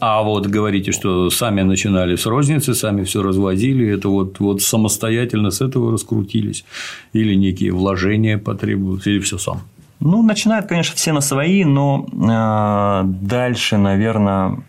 А 0.00 0.22
вот 0.22 0.46
говорите, 0.46 0.92
что 0.92 1.28
сами 1.30 1.62
начинали 1.62 2.14
с 2.14 2.26
розницы, 2.26 2.74
сами 2.74 3.02
все 3.02 3.22
развозили, 3.22 3.94
это 3.94 4.08
вот, 4.08 4.38
вот 4.38 4.62
самостоятельно 4.62 5.50
с 5.50 5.60
этого 5.60 5.92
раскрутились, 5.92 6.64
или 7.12 7.34
некие 7.34 7.72
вложения 7.72 8.38
потребуются, 8.38 9.10
или 9.10 9.18
все 9.18 9.38
сам? 9.38 9.62
Ну, 10.00 10.22
начинают, 10.22 10.66
конечно, 10.66 10.94
все 10.94 11.12
на 11.12 11.20
свои, 11.20 11.64
но 11.64 12.06
э, 12.12 13.02
дальше, 13.06 13.76
наверное, 13.76 14.62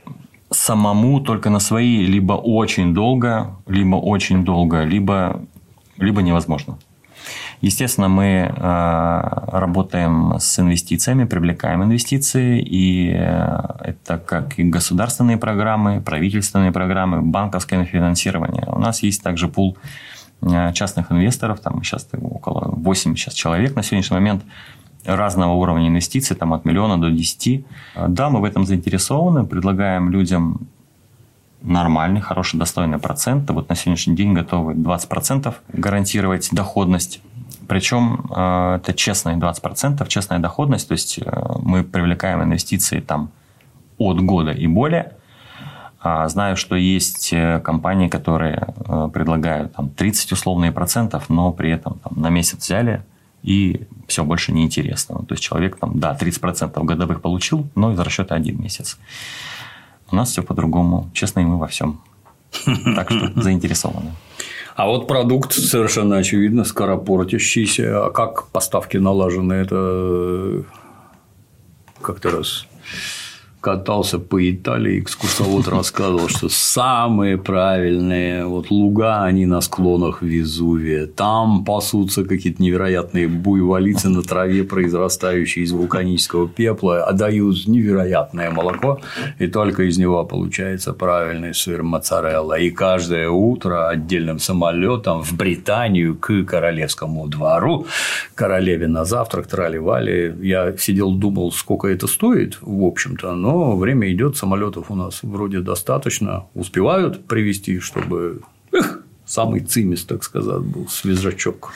самому 0.49 1.19
только 1.19 1.51
на 1.51 1.59
свои 1.59 2.07
либо 2.07 2.33
очень 2.33 2.95
долго, 2.95 3.55
либо 3.67 3.97
очень 3.97 4.43
долго, 4.43 4.83
либо, 4.83 5.41
либо 5.97 6.23
невозможно. 6.23 6.77
Естественно, 7.61 8.07
мы 8.07 8.25
э, 8.25 8.49
работаем 9.51 10.35
с 10.39 10.59
инвестициями, 10.59 11.25
привлекаем 11.25 11.83
инвестиции, 11.83 12.61
и 12.61 13.11
э, 13.11 13.59
это 13.81 14.17
как 14.17 14.57
и 14.59 14.63
государственные 14.63 15.37
программы, 15.37 16.01
правительственные 16.01 16.71
программы, 16.71 17.21
банковское 17.21 17.83
финансирование. 17.83 18.63
У 18.67 18.79
нас 18.79 19.03
есть 19.03 19.21
также 19.21 19.49
пул 19.49 19.77
э, 20.41 20.71
частных 20.71 21.11
инвесторов, 21.11 21.59
там 21.59 21.83
сейчас 21.83 22.07
около 22.13 22.71
8 22.71 23.15
сейчас 23.15 23.33
человек 23.33 23.75
на 23.75 23.83
сегодняшний 23.83 24.15
момент, 24.15 24.43
разного 25.03 25.51
уровня 25.53 25.89
инвестиций, 25.89 26.37
там 26.37 26.53
от 26.53 26.63
миллиона 26.63 26.97
до 26.99 27.09
10. 27.09 27.65
Да, 28.07 28.29
мы 28.29 28.39
в 28.39 28.45
этом 28.45 28.65
заинтересованы, 28.65 29.45
предлагаем 29.45 30.09
людям 30.09 30.67
нормальный, 31.61 32.21
хороший, 32.21 32.57
достойный 32.57 32.99
процент. 32.99 33.49
Вот 33.49 33.69
на 33.69 33.75
сегодняшний 33.75 34.15
день 34.15 34.33
готовы 34.33 34.73
20% 34.73 35.53
гарантировать 35.73 36.49
доходность. 36.51 37.21
Причем 37.69 38.25
э, 38.35 38.79
это 38.81 38.93
честные 38.95 39.37
20%, 39.37 40.07
честная 40.07 40.39
доходность, 40.39 40.87
то 40.87 40.93
есть 40.93 41.19
э, 41.19 41.31
мы 41.61 41.83
привлекаем 41.83 42.41
инвестиции 42.41 42.99
там 42.99 43.29
от 43.99 44.19
года 44.21 44.51
и 44.51 44.65
более. 44.65 45.13
А 46.01 46.27
знаю, 46.29 46.57
что 46.57 46.75
есть 46.75 47.31
э, 47.31 47.59
компании, 47.59 48.07
которые 48.07 48.73
предлагают 49.13 49.73
там 49.75 49.89
30 49.89 50.31
условные 50.31 50.71
процентов, 50.71 51.29
но 51.29 51.53
при 51.53 51.69
этом 51.69 51.99
там, 51.99 52.13
на 52.19 52.29
месяц 52.29 52.65
взяли 52.65 53.03
и 53.43 53.85
все 54.07 54.23
больше 54.23 54.51
неинтересно. 54.51 55.23
То 55.27 55.33
есть 55.33 55.43
человек 55.43 55.77
там, 55.77 55.99
да, 55.99 56.17
30% 56.19 56.83
годовых 56.83 57.21
получил, 57.21 57.67
но 57.75 57.91
из 57.91 57.99
расчета 57.99 58.33
один 58.33 58.59
месяц. 58.59 58.97
У 60.11 60.15
нас 60.15 60.31
все 60.31 60.41
по-другому. 60.41 61.07
Честно, 61.13 61.41
и 61.41 61.43
мы 61.43 61.59
во 61.59 61.67
всем. 61.67 62.01
Так 62.95 63.11
что 63.11 63.31
заинтересованы. 63.41 64.11
А 64.79 64.87
вот 64.87 65.07
продукт 65.07 65.51
совершенно 65.51 66.15
очевидно 66.15 66.63
скоропортящийся. 66.63 68.05
А 68.05 68.11
как 68.11 68.47
поставки 68.47 68.95
налажены? 68.95 69.51
Это 69.51 70.63
как-то 72.01 72.31
раз 72.31 72.65
катался 73.61 74.19
по 74.19 74.49
Италии, 74.49 74.99
экскурсовод 75.01 75.67
рассказывал, 75.67 76.29
что 76.29 76.47
самые 76.49 77.37
правильные 77.37 78.45
вот 78.45 78.71
луга, 78.71 79.23
они 79.23 79.45
на 79.45 79.59
склонах 79.61 80.21
Везувия. 80.21 81.07
Там 81.07 81.65
пасутся 81.65 82.23
какие-то 82.23 82.63
невероятные 82.63 83.27
буйволицы 83.27 84.09
на 84.09 84.23
траве, 84.23 84.63
произрастающие 84.63 85.65
из 85.65 85.71
вулканического 85.71 86.47
пепла, 86.47 87.03
а 87.03 87.11
дают 87.11 87.67
невероятное 87.67 88.49
молоко, 88.49 89.01
и 89.39 89.47
только 89.47 89.83
из 89.83 89.97
него 89.97 90.23
получается 90.23 90.93
правильный 90.93 91.53
сыр 91.53 91.83
моцарелла. 91.83 92.59
И 92.59 92.69
каждое 92.69 93.29
утро 93.29 93.89
отдельным 93.89 94.39
самолетом 94.39 95.21
в 95.21 95.33
Британию 95.33 96.15
к 96.15 96.43
королевскому 96.43 97.27
двору, 97.27 97.87
королеве 98.35 98.87
на 98.87 99.03
завтрак, 99.03 99.47
трали-вали. 99.47 100.33
Я 100.41 100.77
сидел, 100.77 101.11
думал, 101.11 101.51
сколько 101.51 101.87
это 101.87 102.07
стоит, 102.07 102.57
в 102.61 102.85
общем-то, 102.85 103.33
но 103.33 103.48
но 103.49 103.75
время 103.75 104.11
идет, 104.13 104.37
самолетов 104.37 104.91
у 104.91 104.95
нас 104.95 105.23
вроде 105.23 105.61
достаточно, 105.61 106.45
успевают 106.53 107.25
привести, 107.25 107.79
чтобы 107.79 108.41
эх, 108.71 109.03
самый 109.25 109.61
цимис, 109.61 110.03
так 110.03 110.23
сказать, 110.23 110.61
был 110.61 110.87
свежачок. 110.87 111.71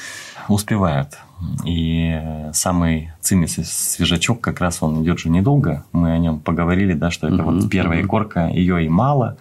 Успевают. 0.49 1.17
И 1.65 2.21
самый 2.53 3.11
цимис 3.21 3.55
свежачок 3.55 4.39
как 4.39 4.59
раз 4.59 4.83
он 4.83 5.03
идет 5.03 5.17
же 5.17 5.29
недолго. 5.29 5.83
Мы 5.93 6.11
о 6.11 6.19
нем 6.19 6.39
поговорили, 6.41 6.93
да, 6.93 7.09
что 7.09 7.27
это 7.27 7.43
угу, 7.43 7.51
вот 7.51 7.69
первая 7.71 8.01
угу. 8.01 8.07
корка, 8.07 8.49
ее 8.49 8.85
и 8.85 8.89
мало, 8.89 9.37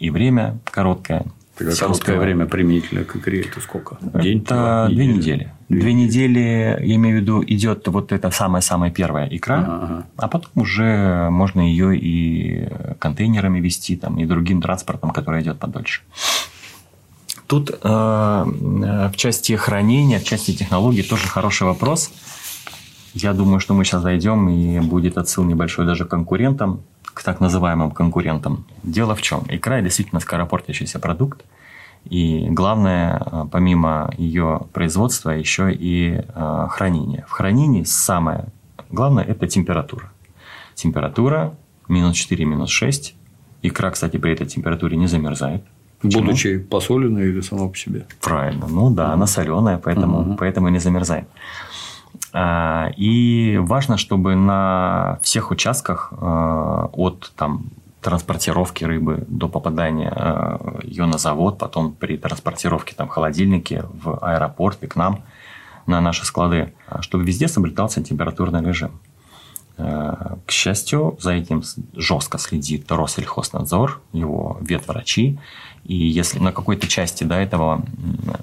и 0.00 0.10
время 0.10 0.58
короткое. 0.64 1.24
Успевает. 1.92 2.22
время 2.22 2.46
применительно 2.46 3.04
к 3.04 3.16
игре 3.16 3.40
это 3.42 3.60
сколько? 3.60 3.98
День? 4.00 4.42
Это 4.42 4.88
две 4.90 5.06
недели. 5.06 5.52
Две, 5.68 5.80
две 5.80 5.92
недели, 5.94 6.38
я 6.80 6.94
имею 6.96 7.18
в 7.18 7.20
виду, 7.20 7.44
идет 7.46 7.88
вот 7.88 8.12
эта 8.12 8.30
самая-самая 8.30 8.90
первая 8.90 9.26
икра, 9.28 9.58
ага, 9.58 10.06
а 10.16 10.28
потом 10.28 10.50
уже 10.62 11.28
можно 11.30 11.60
ее 11.60 11.98
и 11.98 12.68
контейнерами 12.98 13.58
вести, 13.58 13.96
там, 13.96 14.18
и 14.18 14.26
другим 14.26 14.60
транспортом, 14.60 15.10
который 15.10 15.42
идет 15.42 15.58
подольше. 15.58 16.02
Тут 17.46 17.70
э, 17.70 17.76
в 17.84 19.12
части 19.16 19.54
хранения, 19.54 20.18
в 20.18 20.24
части 20.24 20.52
технологий 20.52 21.02
тоже 21.02 21.28
хороший 21.28 21.66
вопрос. 21.66 22.10
Я 23.14 23.32
думаю, 23.32 23.60
что 23.60 23.72
мы 23.72 23.84
сейчас 23.84 24.02
зайдем, 24.02 24.48
и 24.48 24.78
будет 24.80 25.16
отсыл 25.16 25.44
небольшой 25.44 25.86
даже 25.86 26.04
конкурентам 26.04 26.82
к 27.16 27.22
так 27.22 27.40
называемым 27.40 27.92
конкурентам. 27.92 28.66
Дело 28.82 29.14
в 29.14 29.22
чем? 29.22 29.42
Икра 29.48 29.80
действительно 29.80 30.20
скоропортящийся 30.20 30.98
продукт. 30.98 31.44
И 32.04 32.46
главное, 32.50 33.22
э, 33.24 33.44
помимо 33.50 34.12
ее 34.18 34.60
производства, 34.74 35.30
еще 35.30 35.72
и 35.72 36.20
э, 36.20 36.66
хранение. 36.70 37.24
В 37.26 37.30
хранении 37.30 37.84
самое 37.84 38.44
главное– 38.90 39.24
это 39.28 39.48
температура. 39.48 40.12
Температура 40.74 41.54
минус 41.88 42.16
4, 42.16 42.44
минус 42.44 42.70
6. 42.70 43.14
Икра, 43.62 43.90
кстати, 43.90 44.18
при 44.18 44.32
этой 44.32 44.46
температуре 44.46 44.98
не 44.98 45.06
замерзает. 45.06 45.64
Почему? 46.02 46.22
Будучи 46.22 46.58
посоленной 46.58 47.30
или 47.30 47.40
сама 47.40 47.68
по 47.68 47.76
себе? 47.76 48.06
Правильно. 48.20 48.66
Ну 48.68 48.90
да, 48.90 49.14
она 49.14 49.26
соленая, 49.26 49.78
поэтому, 49.78 50.20
угу. 50.20 50.36
поэтому 50.36 50.68
не 50.68 50.80
замерзает. 50.80 51.26
А, 52.32 52.90
и 52.96 53.58
важно, 53.58 53.96
чтобы 53.96 54.34
на 54.34 55.18
всех 55.22 55.50
участках 55.50 56.12
а, 56.12 56.88
от 56.92 57.32
там, 57.36 57.66
транспортировки 58.00 58.84
рыбы 58.84 59.24
до 59.28 59.48
попадания 59.48 60.12
а, 60.14 60.80
ее 60.82 61.06
на 61.06 61.18
завод, 61.18 61.58
потом 61.58 61.92
при 61.92 62.16
транспортировке 62.16 62.94
там, 62.94 63.08
холодильники 63.08 63.84
в 64.02 64.18
аэропорт 64.20 64.82
и 64.82 64.86
к 64.86 64.96
нам 64.96 65.24
на 65.86 66.00
наши 66.00 66.24
склады, 66.24 66.74
чтобы 67.00 67.24
везде 67.24 67.48
соблюдался 67.48 68.02
температурный 68.02 68.64
режим. 68.64 69.00
К 69.76 70.50
счастью, 70.50 71.18
за 71.20 71.32
этим 71.32 71.62
жестко 71.94 72.38
следит 72.38 72.90
Россельхознадзор, 72.90 74.00
его 74.12 74.56
ветврачи. 74.62 75.38
И 75.84 75.94
если 75.94 76.38
на 76.38 76.50
какой-то 76.50 76.88
части 76.88 77.24
до 77.24 77.34
этого 77.34 77.84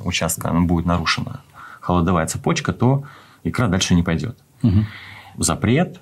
участка 0.06 0.54
будет 0.54 0.86
нарушена 0.86 1.42
холодовая 1.84 2.26
цепочка, 2.28 2.72
то 2.72 3.04
икра 3.44 3.68
дальше 3.68 3.96
не 3.96 4.04
пойдет. 4.04 4.38
Угу. 4.62 4.86
Запрет, 5.38 6.00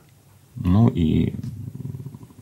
ну 0.55 0.87
и 0.89 1.33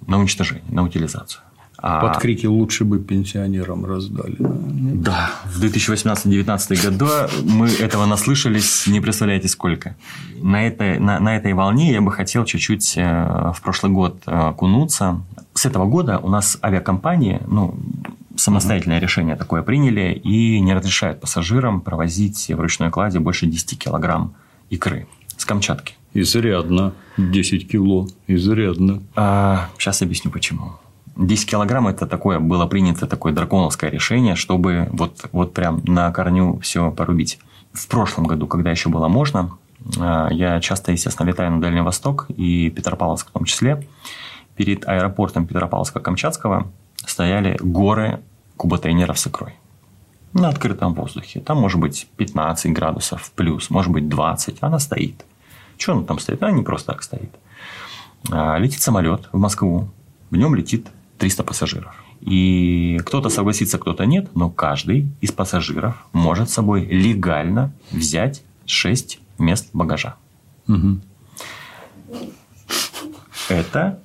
на 0.08 0.20
уничтожение, 0.20 0.64
на 0.70 0.84
утилизацию. 0.84 1.44
А... 1.82 2.02
Под 2.02 2.18
крики 2.18 2.46
лучше 2.46 2.84
бы 2.84 3.00
пенсионерам 3.00 3.86
раздали. 3.86 4.36
Да, 4.40 5.32
в 5.46 5.64
2018-2019 5.64 6.84
году 6.84 7.08
мы 7.44 7.70
этого 7.70 8.06
наслышались, 8.06 8.86
не 8.88 9.00
представляете 9.00 9.48
сколько. 9.48 9.96
На 10.42 10.68
этой, 10.68 11.00
на, 11.00 11.20
на 11.20 11.38
этой 11.38 11.54
волне 11.54 11.94
я 11.94 12.02
бы 12.02 12.12
хотел 12.12 12.44
чуть-чуть 12.44 12.98
э, 12.98 13.52
в 13.56 13.62
прошлый 13.62 13.94
год 13.94 14.24
э, 14.26 14.32
окунуться. 14.32 15.22
С 15.54 15.66
этого 15.66 15.86
года 15.86 16.20
у 16.20 16.28
нас 16.28 16.58
авиакомпании, 16.62 17.42
ну, 17.48 17.76
самостоятельное 18.36 19.00
решение 19.00 19.36
такое 19.36 19.62
приняли 19.62 20.14
и 20.14 20.60
не 20.60 20.74
разрешают 20.74 21.22
пассажирам 21.22 21.82
провозить 21.82 22.50
в 22.50 22.60
ручной 22.60 22.90
кладе 22.90 23.20
больше 23.20 23.46
10 23.46 23.80
килограмм 23.80 24.34
икры 24.70 25.08
с 25.38 25.46
Камчатки. 25.46 25.96
Изрядно. 26.14 26.94
10 27.18 27.70
кило. 27.70 28.08
Изрядно. 28.28 29.02
А, 29.16 29.70
сейчас 29.78 30.02
объясню 30.02 30.32
почему. 30.32 30.74
10 31.16 31.50
килограмм– 31.50 31.88
это 31.90 32.08
такое, 32.08 32.40
было 32.40 32.66
принято 32.66 33.06
такое 33.06 33.34
драконовское 33.34 33.90
решение, 33.90 34.36
чтобы 34.36 34.88
вот, 34.92 35.30
вот 35.34 35.54
прям 35.54 35.82
на 35.86 36.12
корню 36.12 36.60
все 36.60 36.92
порубить. 36.92 37.40
В 37.74 37.88
прошлом 37.88 38.26
году, 38.26 38.48
когда 38.48 38.72
еще 38.72 38.90
было 38.90 39.08
можно, 39.08 39.52
а, 40.00 40.30
я 40.32 40.60
часто, 40.62 40.92
естественно, 40.92 41.28
летаю 41.28 41.52
на 41.52 41.62
Дальний 41.62 41.82
Восток 41.82 42.28
и 42.30 42.70
Петропавловск 42.70 43.30
в 43.30 43.32
том 43.32 43.44
числе. 43.44 43.86
Перед 44.56 44.88
аэропортом 44.88 45.46
Петропавловска-Камчатского 45.46 46.68
стояли 47.06 47.58
горы 47.62 48.22
куботейнеров 48.58 49.20
с 49.20 49.28
икрой 49.28 49.54
на 50.34 50.50
открытом 50.50 50.94
воздухе. 50.94 51.40
Там 51.40 51.58
может 51.60 51.80
быть 51.80 52.08
15 52.18 52.72
градусов 52.72 53.32
плюс, 53.36 53.70
может 53.70 53.92
быть 53.92 54.08
20. 54.08 54.58
Она 54.62 54.80
стоит. 54.80 55.26
Что 55.78 55.94
она 55.94 56.04
там 56.04 56.20
стоит? 56.20 56.42
Она 56.44 56.52
не 56.52 56.64
просто 56.64 56.92
так 56.92 57.04
стоит. 57.04 57.32
А, 58.32 58.58
летит 58.58 58.82
самолет 58.82 59.30
в 59.32 59.38
Москву. 59.38 59.90
В 60.30 60.36
нем 60.36 60.56
летит 60.56 60.88
300 61.18 61.44
пассажиров. 61.44 61.96
И 62.22 63.00
кто-то 63.06 63.30
согласится, 63.30 63.78
кто-то 63.78 64.06
нет, 64.06 64.30
но 64.36 64.50
каждый 64.50 65.08
из 65.22 65.32
пассажиров 65.32 65.96
может 66.12 66.50
с 66.50 66.54
собой 66.54 66.86
легально 66.86 67.72
взять 67.92 68.44
6 68.66 69.20
мест 69.38 69.70
багажа. 69.74 70.16
Угу. 70.68 71.00
Это 73.50 74.00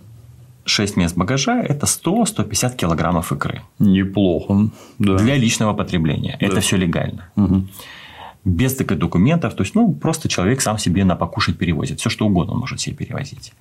6 0.64 0.96
мест 0.96 1.16
багажа– 1.16 1.62
это 1.68 1.86
100-150 1.86 2.76
килограммов 2.76 3.32
икры. 3.32 3.62
Неплохо. 3.78 4.70
Да. 4.98 5.16
Для 5.16 5.36
личного 5.36 5.74
потребления. 5.74 6.36
Да. 6.40 6.46
Это 6.46 6.60
все 6.60 6.76
легально. 6.76 7.28
Угу. 7.36 7.66
Без 8.44 8.74
таких 8.74 8.98
документов. 8.98 9.54
То 9.54 9.62
есть, 9.62 9.74
ну, 9.74 9.92
просто 9.92 10.28
человек 10.28 10.60
сам 10.60 10.78
себе 10.78 11.04
на 11.04 11.16
покушать 11.16 11.58
перевозит. 11.58 12.00
Все, 12.00 12.10
что 12.10 12.26
угодно 12.26 12.54
он 12.54 12.60
может 12.60 12.80
себе 12.80 12.96
перевозить. 12.96 13.52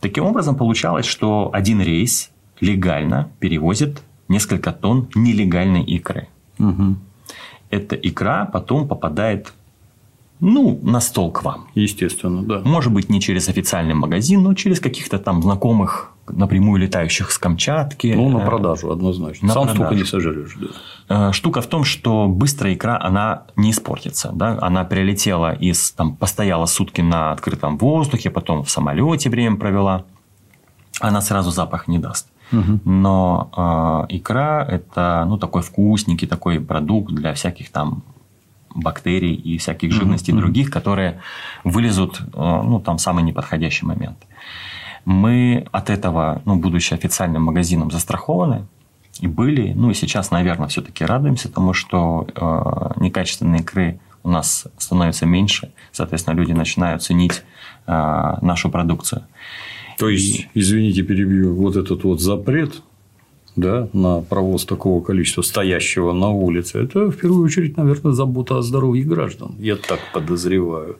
Таким 0.00 0.24
образом, 0.24 0.56
получалось, 0.56 1.06
что 1.06 1.50
один 1.52 1.80
рейс 1.80 2.30
легально 2.60 3.28
перевозит 3.40 4.02
несколько 4.28 4.72
тонн 4.72 5.08
нелегальной 5.14 5.82
икры. 5.84 6.28
Угу. 6.58 6.96
Эта 7.70 7.96
икра 7.96 8.44
потом 8.44 8.88
попадает 8.88 9.52
ну, 10.40 10.78
на 10.82 11.00
стол 11.00 11.30
к 11.30 11.44
вам. 11.44 11.68
Естественно, 11.74 12.42
да. 12.42 12.60
Может 12.64 12.92
быть, 12.92 13.08
не 13.08 13.20
через 13.20 13.48
официальный 13.48 13.94
магазин, 13.94 14.42
но 14.42 14.54
через 14.54 14.80
каких-то 14.80 15.18
там 15.18 15.40
знакомых 15.40 16.11
напрямую 16.28 16.80
летающих 16.80 17.30
с 17.30 17.38
Камчатки. 17.38 18.12
Ну, 18.14 18.28
на 18.28 18.40
продажу 18.40 18.90
однозначно. 18.90 19.48
На 19.48 19.54
Сам 19.54 19.64
продажу. 19.64 19.84
столько 19.84 19.94
не 19.96 20.04
сожрешь. 20.04 20.56
Да. 21.08 21.32
Штука 21.32 21.60
в 21.60 21.66
том, 21.66 21.84
что 21.84 22.28
быстрая 22.28 22.74
икра, 22.74 22.98
она 23.00 23.44
не 23.56 23.70
испортится. 23.70 24.30
Да? 24.32 24.58
Она 24.60 24.84
прилетела 24.84 25.52
из, 25.52 25.92
там, 25.92 26.16
постояла 26.16 26.66
сутки 26.66 27.00
на 27.00 27.32
открытом 27.32 27.76
воздухе, 27.78 28.30
потом 28.30 28.64
в 28.64 28.70
самолете 28.70 29.30
время 29.30 29.56
провела. 29.56 30.04
Она 31.00 31.20
сразу 31.20 31.50
запах 31.50 31.88
не 31.88 31.98
даст. 31.98 32.28
Но 32.84 34.06
э, 34.08 34.14
икра– 34.16 34.62
это 34.68 35.24
ну, 35.26 35.38
такой 35.38 35.62
вкусненький 35.62 36.28
такой 36.28 36.60
продукт 36.60 37.10
для 37.10 37.32
всяких 37.32 37.70
там 37.70 38.02
бактерий 38.74 39.34
и 39.34 39.58
всяких 39.58 39.92
живностей 39.92 40.34
других, 40.34 40.70
которые 40.70 41.20
вылезут 41.64 42.20
э, 42.20 42.24
ну, 42.34 42.80
там, 42.80 42.98
в 42.98 43.00
самый 43.00 43.24
неподходящий 43.24 43.86
момент. 43.86 44.18
Мы 45.04 45.66
от 45.72 45.90
этого, 45.90 46.42
ну, 46.44 46.56
будучи 46.56 46.94
официальным 46.94 47.42
магазином, 47.42 47.90
застрахованы 47.90 48.66
и 49.20 49.26
были, 49.26 49.72
ну 49.74 49.90
и 49.90 49.94
сейчас, 49.94 50.30
наверное, 50.30 50.68
все-таки 50.68 51.04
радуемся 51.04 51.52
тому, 51.52 51.72
что 51.72 52.26
э, 52.34 53.00
некачественной 53.00 53.60
икры 53.60 53.98
у 54.22 54.30
нас 54.30 54.66
становится 54.78 55.26
меньше, 55.26 55.72
соответственно, 55.90 56.34
люди 56.34 56.52
начинают 56.52 57.02
ценить 57.02 57.42
э, 57.86 57.92
нашу 58.40 58.70
продукцию. 58.70 59.24
То 59.98 60.08
есть, 60.08 60.48
извините, 60.54 61.02
перебью, 61.02 61.54
вот 61.54 61.76
этот 61.76 62.04
вот 62.04 62.20
запрет 62.20 62.82
да, 63.56 63.88
на 63.92 64.22
провоз 64.22 64.64
такого 64.64 65.02
количества 65.02 65.42
стоящего 65.42 66.12
на 66.12 66.30
улице, 66.30 66.82
это 66.82 67.10
в 67.10 67.16
первую 67.16 67.44
очередь, 67.44 67.76
наверное, 67.76 68.12
забота 68.12 68.58
о 68.58 68.62
здоровье 68.62 69.04
граждан. 69.04 69.54
Я 69.58 69.76
так 69.76 70.00
подозреваю. 70.14 70.96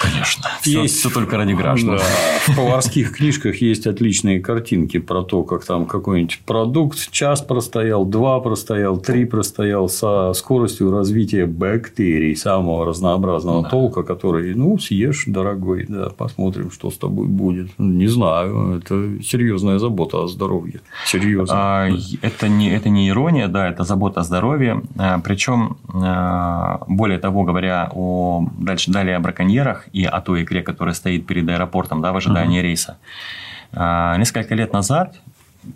Конечно. 0.00 0.44
Все, 0.60 0.82
есть 0.82 0.98
все 0.98 1.10
только 1.10 1.36
ради 1.36 1.52
граждан. 1.52 1.96
Да. 1.96 2.52
В 2.52 2.56
поварских 2.56 3.16
книжках 3.16 3.56
есть 3.56 3.86
отличные 3.86 4.40
картинки 4.40 4.98
про 4.98 5.22
то, 5.22 5.42
как 5.42 5.64
там 5.64 5.86
какой-нибудь 5.86 6.40
продукт 6.46 7.10
час 7.10 7.40
простоял, 7.40 8.04
два 8.04 8.40
простоял, 8.40 8.98
три 8.98 9.24
простоял 9.24 9.88
со 9.88 10.32
скоростью 10.34 10.90
развития 10.90 11.46
бактерий 11.46 12.36
самого 12.36 12.86
разнообразного 12.86 13.62
да. 13.62 13.68
толка, 13.70 14.02
который, 14.02 14.54
ну, 14.54 14.78
съешь, 14.78 15.24
дорогой, 15.26 15.86
да, 15.88 16.10
посмотрим, 16.10 16.70
что 16.70 16.90
с 16.90 16.98
тобой 16.98 17.26
будет. 17.26 17.70
Не 17.78 18.06
знаю, 18.06 18.78
это 18.78 19.22
серьезная 19.22 19.78
забота 19.78 20.22
о 20.22 20.28
здоровье. 20.28 20.80
Серьезно. 21.06 21.54
А, 21.56 21.88
это, 22.22 22.48
не, 22.48 22.70
это 22.70 22.88
не 22.88 23.08
ирония, 23.08 23.48
да, 23.48 23.68
это 23.68 23.84
забота 23.84 24.20
о 24.20 24.22
здоровье. 24.24 24.82
Причем, 25.24 25.76
более 26.86 27.18
того, 27.18 27.42
говоря 27.42 27.90
о, 27.92 28.48
дальше, 28.58 28.90
далее 28.90 29.16
о 29.16 29.20
браконьерах, 29.20 29.87
и 29.92 30.04
о 30.04 30.20
той 30.20 30.44
икре, 30.44 30.62
которая 30.62 30.94
стоит 30.94 31.26
перед 31.26 31.48
аэропортом 31.48 32.00
да, 32.00 32.12
в 32.12 32.16
ожидании 32.16 32.60
uh-huh. 32.60 32.62
рейса. 32.62 32.98
А, 33.72 34.16
несколько 34.16 34.54
лет 34.54 34.72
назад, 34.72 35.20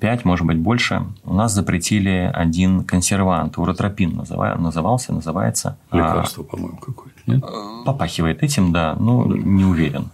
пять, 0.01 0.25
может 0.25 0.47
быть, 0.47 0.59
больше, 0.59 1.05
у 1.25 1.35
нас 1.35 1.53
запретили 1.53 2.31
один 2.33 2.85
консервант, 2.85 3.59
уротропин 3.59 4.17
называя, 4.17 4.57
назывался, 4.57 5.13
называется. 5.13 5.77
Лекарство, 5.93 6.45
а, 6.45 6.51
по-моему, 6.51 6.77
какое-то, 6.79 7.21
нет? 7.27 7.45
Попахивает 7.85 8.43
этим, 8.43 8.73
да, 8.73 8.97
но 8.99 9.25
да. 9.25 9.37
не 9.37 9.65
уверен. 9.65 10.11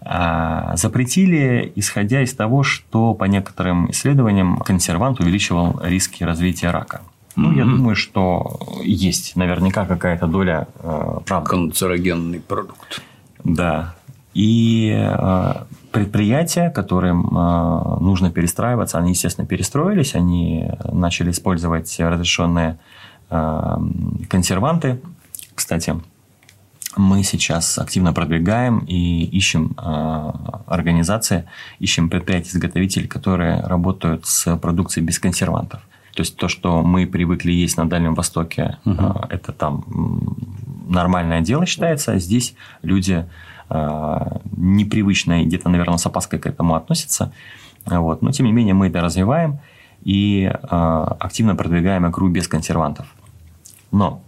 А, 0.00 0.76
запретили, 0.76 1.72
исходя 1.74 2.22
из 2.22 2.34
того, 2.34 2.62
что 2.62 3.14
по 3.14 3.24
некоторым 3.24 3.90
исследованиям 3.90 4.58
консервант 4.58 5.20
увеличивал 5.20 5.80
риски 5.82 6.22
развития 6.22 6.70
рака. 6.70 7.02
Ну, 7.34 7.52
mm-hmm. 7.52 7.58
я 7.58 7.64
думаю, 7.64 7.96
что 7.96 8.58
есть 8.82 9.36
наверняка 9.36 9.84
какая-то 9.84 10.26
доля 10.26 10.68
э, 10.78 11.18
правды. 11.26 11.50
Канцерогенный 11.50 12.40
продукт. 12.40 13.02
Да. 13.46 13.94
И 14.34 14.92
э, 14.94 15.54
предприятия, 15.92 16.70
которым 16.70 17.26
э, 17.26 17.98
нужно 18.00 18.30
перестраиваться, 18.30 18.98
они, 18.98 19.10
естественно, 19.10 19.46
перестроились, 19.46 20.14
они 20.14 20.68
начали 20.92 21.30
использовать 21.30 21.94
разрешенные 21.98 22.78
э, 23.30 23.78
консерванты. 24.28 25.00
Кстати, 25.54 25.96
мы 26.96 27.22
сейчас 27.22 27.78
активно 27.78 28.12
продвигаем 28.12 28.78
и 28.80 29.24
ищем 29.24 29.74
э, 29.78 30.32
организации, 30.66 31.44
ищем 31.78 32.10
предприятия-изготовителей, 32.10 33.06
которые 33.06 33.60
работают 33.60 34.26
с 34.26 34.56
продукцией 34.56 35.06
без 35.06 35.18
консервантов. 35.18 35.80
То 36.14 36.22
есть 36.22 36.36
то, 36.36 36.48
что 36.48 36.82
мы 36.82 37.06
привыкли 37.06 37.52
есть 37.52 37.76
на 37.76 37.88
Дальнем 37.88 38.14
Востоке, 38.14 38.78
угу. 38.86 39.26
это 39.28 39.52
там 39.52 39.84
нормальное 40.86 41.40
дело 41.40 41.66
считается, 41.66 42.12
а 42.12 42.18
здесь 42.18 42.54
люди 42.82 43.26
непривычно 43.68 45.42
и 45.42 45.44
где-то, 45.44 45.68
наверное, 45.68 45.98
с 45.98 46.06
опаской 46.06 46.38
к 46.38 46.46
этому 46.46 46.76
относятся. 46.76 47.32
Вот. 47.84 48.22
Но, 48.22 48.30
тем 48.30 48.46
не 48.46 48.52
менее, 48.52 48.74
мы 48.74 48.86
это 48.88 49.00
развиваем 49.00 49.58
и 50.02 50.50
активно 50.62 51.56
продвигаем 51.56 52.06
игру 52.06 52.28
без 52.28 52.46
консервантов. 52.46 53.06
Но 53.90 54.22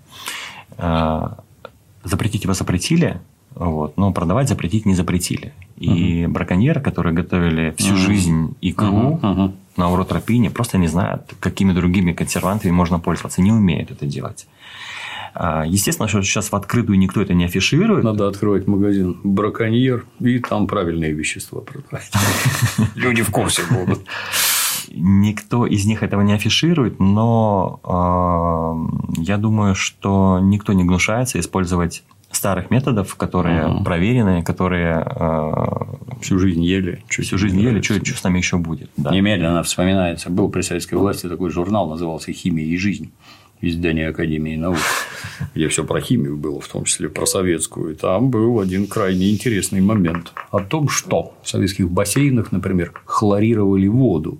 запретить 2.04 2.44
его 2.44 2.54
запретили, 2.54 3.20
вот, 3.54 3.96
но 3.96 4.12
продавать 4.12 4.48
запретить 4.48 4.86
не 4.86 4.94
запретили. 4.94 5.52
И 5.76 6.24
uh 6.24 6.28
браконьеры, 6.28 6.80
которые 6.80 7.14
готовили 7.14 7.74
всю 7.76 7.94
uh 7.94 7.96
жизнь 7.96 8.56
икру 8.60 9.20
uh 9.22 9.52
на 9.76 9.90
уротропине, 9.90 10.50
просто 10.50 10.78
не 10.78 10.88
знают, 10.88 11.34
какими 11.38 11.72
другими 11.72 12.12
консервантами 12.12 12.72
можно 12.72 12.98
пользоваться, 12.98 13.42
не 13.42 13.52
умеют 13.52 13.90
это 13.90 14.06
делать. 14.06 14.48
А, 15.34 15.64
естественно, 15.66 16.08
что 16.08 16.22
сейчас 16.22 16.50
в 16.50 16.56
открытую 16.56 16.98
никто 16.98 17.20
это 17.20 17.34
не 17.34 17.44
афиширует. 17.44 18.04
Надо 18.04 18.28
открывать 18.28 18.66
магазин 18.66 19.18
браконьер 19.22 20.06
и 20.20 20.38
там 20.38 20.66
правильные 20.66 21.12
вещества 21.12 21.60
продавать. 21.60 22.10
Люди 22.94 23.22
в 23.22 23.30
курсе 23.30 23.62
будут. 23.70 24.00
Никто 24.90 25.66
из 25.66 25.84
них 25.84 26.02
этого 26.02 26.22
не 26.22 26.32
афиширует, 26.32 26.98
но 26.98 27.80
э, 29.16 29.20
я 29.22 29.36
думаю, 29.36 29.74
что 29.74 30.38
никто 30.40 30.72
не 30.72 30.84
гнушается 30.84 31.38
использовать 31.38 32.02
старых 32.30 32.70
методов, 32.70 33.14
которые 33.16 33.66
угу. 33.66 33.84
проверены, 33.84 34.42
которые 34.42 35.04
э, 35.04 36.20
всю 36.20 36.38
жизнь 36.38 36.62
ели, 36.62 37.02
что 37.08 37.22
всю 37.22 37.38
жизнь 37.38 37.60
ели, 37.60 37.80
что, 37.80 37.94
что 38.04 38.18
с 38.18 38.22
нами 38.22 38.38
еще 38.38 38.58
будет. 38.58 38.90
Да. 38.96 39.10
Немедленно 39.10 39.62
вспоминается. 39.62 40.30
Был 40.30 40.48
при 40.48 40.62
советской 40.62 40.94
власти 40.94 41.28
такой 41.28 41.50
журнал, 41.50 41.88
назывался 41.88 42.32
«Химия 42.32 42.66
и 42.66 42.76
жизнь» 42.76 43.12
издание 43.60 44.08
Академии 44.08 44.56
наук, 44.56 44.78
где 45.54 45.68
все 45.68 45.84
про 45.84 46.00
химию 46.00 46.36
было, 46.36 46.60
в 46.60 46.68
том 46.68 46.84
числе 46.84 47.08
про 47.08 47.26
советскую. 47.26 47.92
И 47.92 47.96
там 47.96 48.30
был 48.30 48.60
один 48.60 48.86
крайне 48.86 49.30
интересный 49.30 49.80
момент 49.80 50.32
о 50.50 50.60
том, 50.60 50.88
что 50.88 51.34
в 51.42 51.48
советских 51.48 51.90
бассейнах, 51.90 52.52
например, 52.52 52.92
хлорировали 53.04 53.86
воду. 53.86 54.38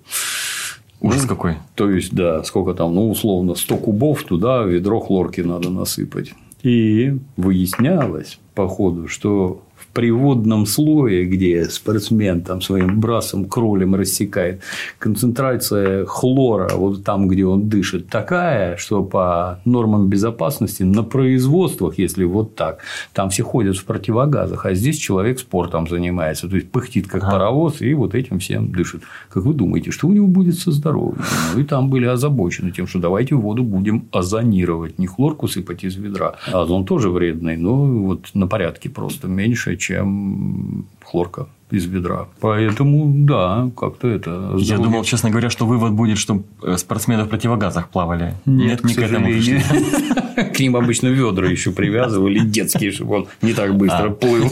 Ужас 1.01 1.23
ну, 1.23 1.29
какой. 1.29 1.55
То 1.75 1.89
есть, 1.89 2.13
да, 2.13 2.43
сколько 2.43 2.73
там, 2.73 2.93
ну, 2.93 3.09
условно, 3.09 3.55
100 3.55 3.77
кубов 3.77 4.23
туда 4.23 4.63
ведро 4.63 4.99
хлорки 4.99 5.41
надо 5.41 5.69
насыпать. 5.69 6.33
И 6.61 7.17
выяснялось, 7.37 8.37
по 8.53 8.67
ходу, 8.67 9.07
что 9.07 9.63
приводном 9.93 10.65
слое, 10.65 11.25
где 11.25 11.65
спортсмен 11.65 12.41
там 12.41 12.61
своим 12.61 12.99
брасом 12.99 13.45
кролем 13.45 13.95
рассекает, 13.95 14.61
концентрация 14.97 16.05
хлора 16.05 16.69
вот 16.75 17.03
там, 17.03 17.27
где 17.27 17.45
он 17.45 17.69
дышит, 17.69 18.07
такая, 18.07 18.77
что 18.77 19.03
по 19.03 19.59
нормам 19.65 20.09
безопасности 20.09 20.83
на 20.83 21.03
производствах, 21.03 21.97
если 21.97 22.23
вот 22.23 22.55
так, 22.55 22.79
там 23.13 23.29
все 23.29 23.43
ходят 23.43 23.77
в 23.77 23.85
противогазах, 23.85 24.65
а 24.65 24.73
здесь 24.73 24.97
человек 24.97 25.39
спортом 25.39 25.87
занимается, 25.87 26.47
то 26.47 26.55
есть 26.55 26.69
пыхтит 26.71 27.07
как 27.07 27.23
ага. 27.23 27.31
паровоз 27.33 27.81
и 27.81 27.93
вот 27.93 28.15
этим 28.15 28.39
всем 28.39 28.71
дышит. 28.71 29.01
Как 29.29 29.43
вы 29.43 29.53
думаете, 29.53 29.91
что 29.91 30.07
у 30.07 30.13
него 30.13 30.27
будет 30.27 30.57
со 30.57 30.71
здоровьем? 30.71 31.23
Ну, 31.53 31.61
и 31.61 31.63
там 31.63 31.89
были 31.89 32.05
озабочены 32.05 32.71
тем, 32.71 32.87
что 32.87 32.99
давайте 32.99 33.35
воду 33.35 33.63
будем 33.63 34.07
озонировать, 34.11 34.99
не 34.99 35.07
хлорку 35.07 35.47
сыпать 35.47 35.83
из 35.83 35.95
ведра. 35.95 36.35
Озон 36.51 36.85
тоже 36.85 37.09
вредный, 37.09 37.57
но 37.57 37.85
вот 37.85 38.29
на 38.33 38.47
порядке 38.47 38.89
просто 38.89 39.27
меньше, 39.27 39.77
чем 39.79 40.85
хлорка 41.03 41.47
из 41.71 41.85
ведра. 41.85 42.27
Поэтому, 42.39 43.11
да, 43.25 43.69
как-то 43.77 44.07
это... 44.07 44.55
Я 44.57 44.77
думал, 44.77 45.03
честно 45.03 45.29
говоря, 45.29 45.49
что 45.49 45.65
вывод 45.65 45.93
будет, 45.93 46.17
что 46.17 46.41
спортсмены 46.77 47.23
в 47.23 47.29
противогазах 47.29 47.89
плавали. 47.89 48.33
Нет, 48.45 48.83
Нет 48.83 48.83
не 48.83 48.93
к 48.95 48.99
этому 48.99 49.27
К 50.53 50.59
ним 50.59 50.75
обычно 50.75 51.07
ведра 51.07 51.47
еще 51.47 51.71
привязывали 51.71 52.39
детские, 52.39 52.91
чтобы 52.91 53.15
он 53.15 53.27
не 53.41 53.53
так 53.53 53.75
быстро 53.75 54.09
а. 54.09 54.11
плыл. 54.11 54.51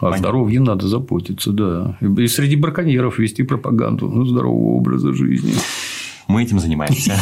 О 0.00 0.16
здоровье 0.18 0.60
надо 0.60 0.88
заботиться, 0.88 1.52
да. 1.52 1.96
И 2.00 2.26
среди 2.26 2.56
браконьеров 2.56 3.18
вести 3.18 3.44
пропаганду 3.44 4.24
здорового 4.24 4.76
образа 4.76 5.12
жизни. 5.12 5.54
Мы 6.28 6.42
этим 6.42 6.58
занимаемся. 6.58 7.16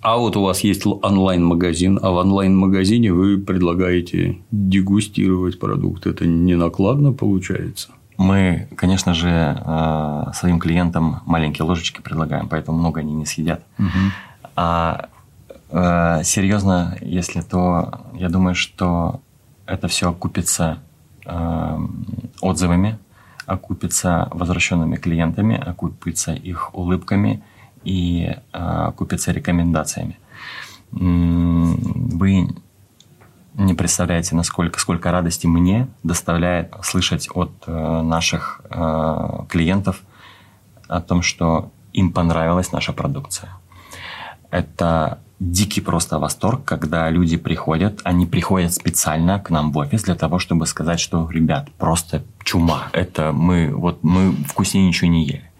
А 0.00 0.16
вот 0.16 0.36
у 0.36 0.42
вас 0.42 0.60
есть 0.60 0.84
онлайн-магазин, 0.84 1.98
а 2.02 2.10
в 2.10 2.16
онлайн-магазине 2.16 3.12
вы 3.12 3.38
предлагаете 3.38 4.38
дегустировать 4.50 5.60
продукт. 5.60 6.06
Это 6.06 6.26
не 6.26 6.56
накладно 6.56 7.12
получается? 7.12 7.90
Мы, 8.16 8.68
конечно 8.76 9.14
же, 9.14 9.28
э, 9.28 10.24
своим 10.34 10.58
клиентам 10.58 11.20
маленькие 11.26 11.66
ложечки 11.66 12.00
предлагаем, 12.00 12.48
поэтому 12.48 12.78
много 12.78 13.00
они 13.00 13.12
не 13.12 13.26
съедят. 13.26 13.62
Угу. 13.78 13.88
А 14.56 15.08
э, 15.70 16.22
серьезно, 16.24 16.96
если 17.02 17.42
то, 17.42 18.00
я 18.14 18.28
думаю, 18.28 18.54
что 18.54 19.20
это 19.66 19.86
все 19.88 20.10
окупится 20.10 20.78
э, 21.26 21.78
отзывами, 22.40 22.98
окупится 23.46 24.28
возвращенными 24.32 24.96
клиентами, 24.96 25.56
окупится 25.56 26.32
их 26.32 26.74
улыбками 26.74 27.42
и 27.84 28.36
окупится 28.52 29.32
рекомендациями. 29.32 30.18
Вы 30.90 32.48
не 33.54 33.74
представляете, 33.74 34.34
насколько 34.34 34.78
сколько 34.78 35.10
радости 35.10 35.46
мне 35.46 35.88
доставляет 36.02 36.74
слышать 36.82 37.28
от 37.32 37.52
э, 37.66 38.02
наших 38.02 38.60
э, 38.68 39.44
клиентов 39.48 40.02
о 40.88 41.00
том, 41.00 41.22
что 41.22 41.70
им 41.94 42.12
понравилась 42.12 42.72
наша 42.72 42.92
продукция. 42.92 43.56
Это 44.50 45.20
дикий 45.38 45.80
просто 45.80 46.18
восторг, 46.18 46.64
когда 46.64 47.10
люди 47.10 47.36
приходят, 47.36 48.00
они 48.04 48.26
приходят 48.26 48.72
специально 48.72 49.38
к 49.38 49.50
нам 49.50 49.72
в 49.72 49.78
офис 49.78 50.04
для 50.04 50.14
того, 50.14 50.38
чтобы 50.38 50.66
сказать, 50.66 51.00
что, 51.00 51.28
ребят, 51.30 51.68
просто 51.78 52.22
чума. 52.44 52.88
Это 52.92 53.32
мы, 53.32 53.70
вот 53.74 54.02
мы 54.02 54.32
вкуснее 54.32 54.86
ничего 54.86 55.10
не 55.10 55.26
ели 55.26 55.50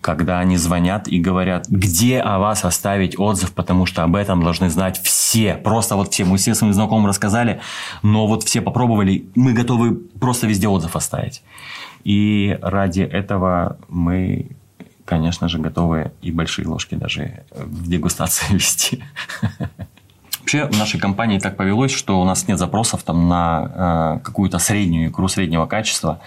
когда 0.00 0.38
они 0.40 0.56
звонят 0.56 1.08
и 1.08 1.20
говорят, 1.20 1.68
где 1.68 2.20
о 2.20 2.38
вас 2.38 2.64
оставить 2.64 3.18
отзыв, 3.18 3.52
потому 3.52 3.86
что 3.86 4.02
об 4.02 4.16
этом 4.16 4.42
должны 4.42 4.70
знать 4.70 4.98
все. 5.02 5.56
Просто 5.56 5.96
вот 5.96 6.12
все. 6.12 6.24
Мы 6.24 6.38
все 6.38 6.54
своим 6.54 6.72
знакомым 6.72 7.06
рассказали, 7.06 7.60
но 8.02 8.26
вот 8.26 8.44
все 8.44 8.62
попробовали, 8.62 9.26
мы 9.34 9.52
готовы 9.52 9.94
просто 9.94 10.46
везде 10.46 10.68
отзыв 10.68 10.96
оставить. 10.96 11.42
И 12.04 12.58
ради 12.62 13.02
этого 13.02 13.78
мы, 13.88 14.52
конечно 15.10 15.48
же, 15.48 15.58
готовы 15.58 16.12
и 16.22 16.30
большие 16.30 16.68
ложки 16.68 16.94
даже 16.94 17.42
в 17.50 17.88
дегустации 17.88 18.54
вести. 18.54 19.02
Вообще 20.38 20.66
в 20.66 20.78
нашей 20.78 21.00
компании 21.00 21.40
так 21.40 21.56
повелось, 21.56 21.90
что 21.90 22.20
у 22.20 22.24
нас 22.24 22.46
нет 22.46 22.58
запросов 22.58 23.02
там 23.02 23.28
на 23.28 24.18
э, 24.18 24.24
какую-то 24.24 24.58
среднюю 24.58 25.10
икру 25.10 25.26
среднего 25.26 25.66
качества. 25.66 26.20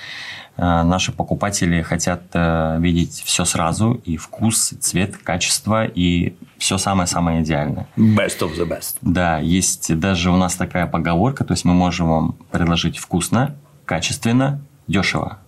Э, 0.57 0.83
наши 0.83 1.13
покупатели 1.13 1.81
хотят 1.81 2.23
э, 2.33 2.77
видеть 2.79 3.23
все 3.25 3.45
сразу, 3.45 3.93
и 3.93 4.17
вкус, 4.17 4.73
и 4.73 4.75
цвет, 4.75 5.15
качество, 5.15 5.85
и 5.85 6.35
все 6.57 6.77
самое-самое 6.77 7.41
идеальное. 7.41 7.87
Best 7.95 8.39
of 8.41 8.51
the 8.57 8.67
best. 8.67 8.97
Да, 9.01 9.39
есть 9.39 9.97
даже 9.97 10.29
у 10.29 10.35
нас 10.35 10.55
такая 10.55 10.87
поговорка, 10.87 11.45
то 11.45 11.53
есть 11.53 11.63
мы 11.63 11.73
можем 11.73 12.07
вам 12.09 12.35
предложить 12.51 12.97
вкусно, 12.97 13.55
качественно, 13.85 14.59
дешево. 14.87 15.39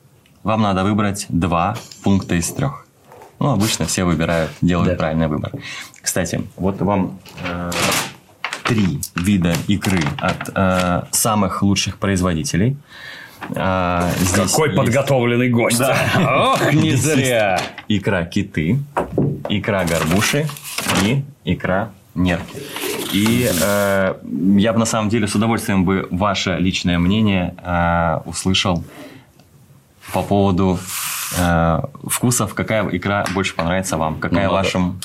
Вам 0.44 0.62
надо 0.62 0.86
выбрать 0.86 1.26
два 1.28 1.76
пункта 2.04 2.36
из 2.36 2.50
трех. 2.52 2.85
Ну, 3.40 3.52
обычно 3.52 3.86
все 3.86 4.04
выбирают, 4.04 4.52
делают 4.62 4.92
да. 4.92 4.98
правильный 4.98 5.28
выбор. 5.28 5.52
Кстати, 6.02 6.42
вот 6.56 6.82
вам 6.82 7.20
э, 7.44 7.72
три 8.64 9.02
вида 9.16 9.54
икры 9.68 10.02
от 10.20 10.50
э, 10.54 11.04
самых 11.12 11.62
лучших 11.62 11.98
производителей. 11.98 12.78
А, 13.56 14.10
здесь 14.18 14.52
Какой 14.52 14.70
есть... 14.70 14.78
подготовленный 14.78 15.50
гость. 15.50 15.78
Да. 15.78 15.96
Ох, 16.54 16.74
не 16.74 16.96
зря. 16.96 17.62
Икра 17.88 18.26
киты, 18.26 18.80
икра 19.50 19.86
горбуши 19.86 20.48
и 21.04 21.24
икра 21.44 21.92
нерки. 22.16 22.58
И 23.14 23.50
э, 23.50 24.16
я 24.58 24.74
бы 24.74 24.80
на 24.80 24.86
самом 24.86 25.10
деле 25.10 25.28
с 25.28 25.36
удовольствием 25.36 25.86
бы 25.86 26.08
ваше 26.12 26.58
личное 26.60 26.98
мнение 26.98 27.56
э, 27.64 28.20
услышал 28.26 28.84
по 30.14 30.22
поводу 30.22 30.80
э, 31.38 31.80
вкусов, 32.08 32.54
какая 32.54 32.88
икра 32.90 33.26
больше 33.34 33.56
понравится 33.56 33.98
вам, 33.98 34.20
какая 34.20 34.48
ну, 34.48 34.54
вашим 34.54 35.00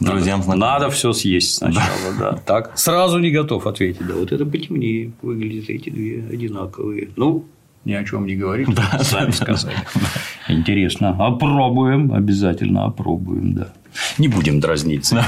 друзьям 0.00 0.42
знакомым. 0.42 0.68
Надо 0.68 0.90
все 0.90 1.12
съесть 1.12 1.54
сначала, 1.56 1.86
да. 2.18 2.32
да. 2.32 2.38
Так, 2.38 2.72
сразу 2.78 3.18
не 3.18 3.30
готов 3.30 3.66
ответить. 3.66 4.06
Да, 4.06 4.14
вот 4.14 4.32
это 4.32 4.44
потемнее 4.44 5.12
выглядит, 5.22 5.70
эти 5.70 5.90
две 5.90 6.24
одинаковые. 6.30 7.10
Ну, 7.16 7.44
ни 7.84 7.92
о 7.92 8.04
чем 8.04 8.26
не 8.26 8.34
говорим, 8.34 8.74
да, 8.74 8.98
сами 9.02 9.30
сказали. 9.30 9.76
Интересно. 10.48 11.16
Опробуем, 11.18 12.12
обязательно 12.12 12.84
опробуем, 12.84 13.54
да. 13.54 13.68
Не 14.18 14.28
будем 14.28 14.60
дразниться. 14.60 15.24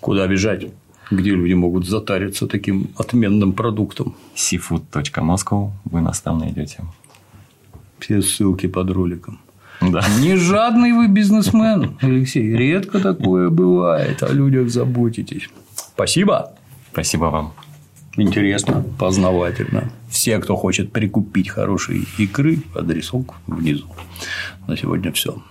Куда 0.00 0.26
бежать? 0.28 0.66
Где 1.10 1.30
люди 1.30 1.54
могут 1.54 1.86
затариться 1.86 2.46
таким 2.46 2.88
отменным 2.96 3.52
продуктом? 3.52 4.14
seafood.moscow 4.34 5.70
вы 5.84 6.00
нас 6.00 6.20
там 6.20 6.38
найдете. 6.38 6.78
Все 7.98 8.22
ссылки 8.22 8.66
под 8.66 8.90
роликом. 8.90 9.38
Да. 9.80 10.02
Не 10.20 10.36
жадный 10.36 10.92
вы 10.92 11.08
бизнесмен, 11.08 11.96
Алексей. 12.00 12.56
Редко 12.56 12.98
такое 12.98 13.50
бывает. 13.50 14.22
О 14.22 14.32
людях 14.32 14.70
заботитесь. 14.70 15.48
Спасибо. 15.74 16.52
Спасибо 16.92 17.26
вам. 17.26 17.52
Интересно, 18.16 18.84
познавательно. 18.98 19.90
Все, 20.08 20.38
кто 20.38 20.56
хочет 20.56 20.92
прикупить 20.92 21.50
хорошие 21.50 22.04
икры, 22.18 22.58
адресок 22.74 23.34
внизу. 23.46 23.86
На 24.66 24.76
сегодня 24.76 25.12
все. 25.12 25.42